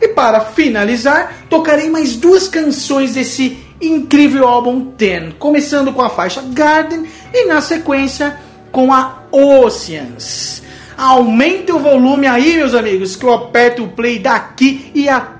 E 0.00 0.08
para 0.08 0.40
finalizar, 0.40 1.46
tocarei 1.50 1.90
mais 1.90 2.16
duas 2.16 2.48
canções 2.48 3.12
desse 3.12 3.58
incrível 3.80 4.46
álbum 4.46 4.92
Ten, 4.92 5.32
começando 5.38 5.92
com 5.92 6.02
a 6.02 6.08
faixa 6.10 6.42
Garden 6.42 7.04
e 7.32 7.46
na 7.46 7.60
sequência 7.60 8.38
com 8.72 8.92
a 8.92 9.24
Oceans. 9.30 10.62
Aumente 10.96 11.72
o 11.72 11.78
volume 11.78 12.26
aí, 12.26 12.56
meus 12.56 12.74
amigos, 12.74 13.16
que 13.16 13.24
eu 13.24 13.32
aperto 13.32 13.84
o 13.84 13.88
play 13.88 14.18
daqui 14.18 14.90
e 14.94 15.08
até 15.08 15.39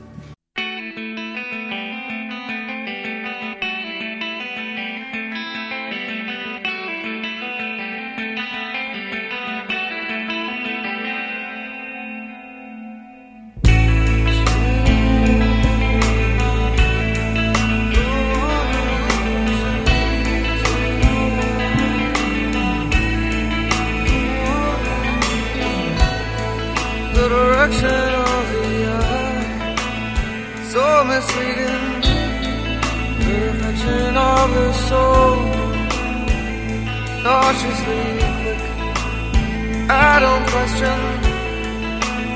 Soul. 34.91 35.35
Nauseously 37.23 38.05
quick, 38.41 38.63
I 39.89 40.13
don't 40.25 40.45
question 40.53 40.97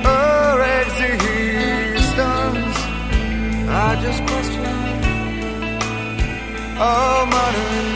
her 0.05 0.61
existence. 0.79 2.77
I 3.85 3.89
just 4.05 4.21
question 4.29 4.75
our 6.87 7.25
modern 7.33 7.94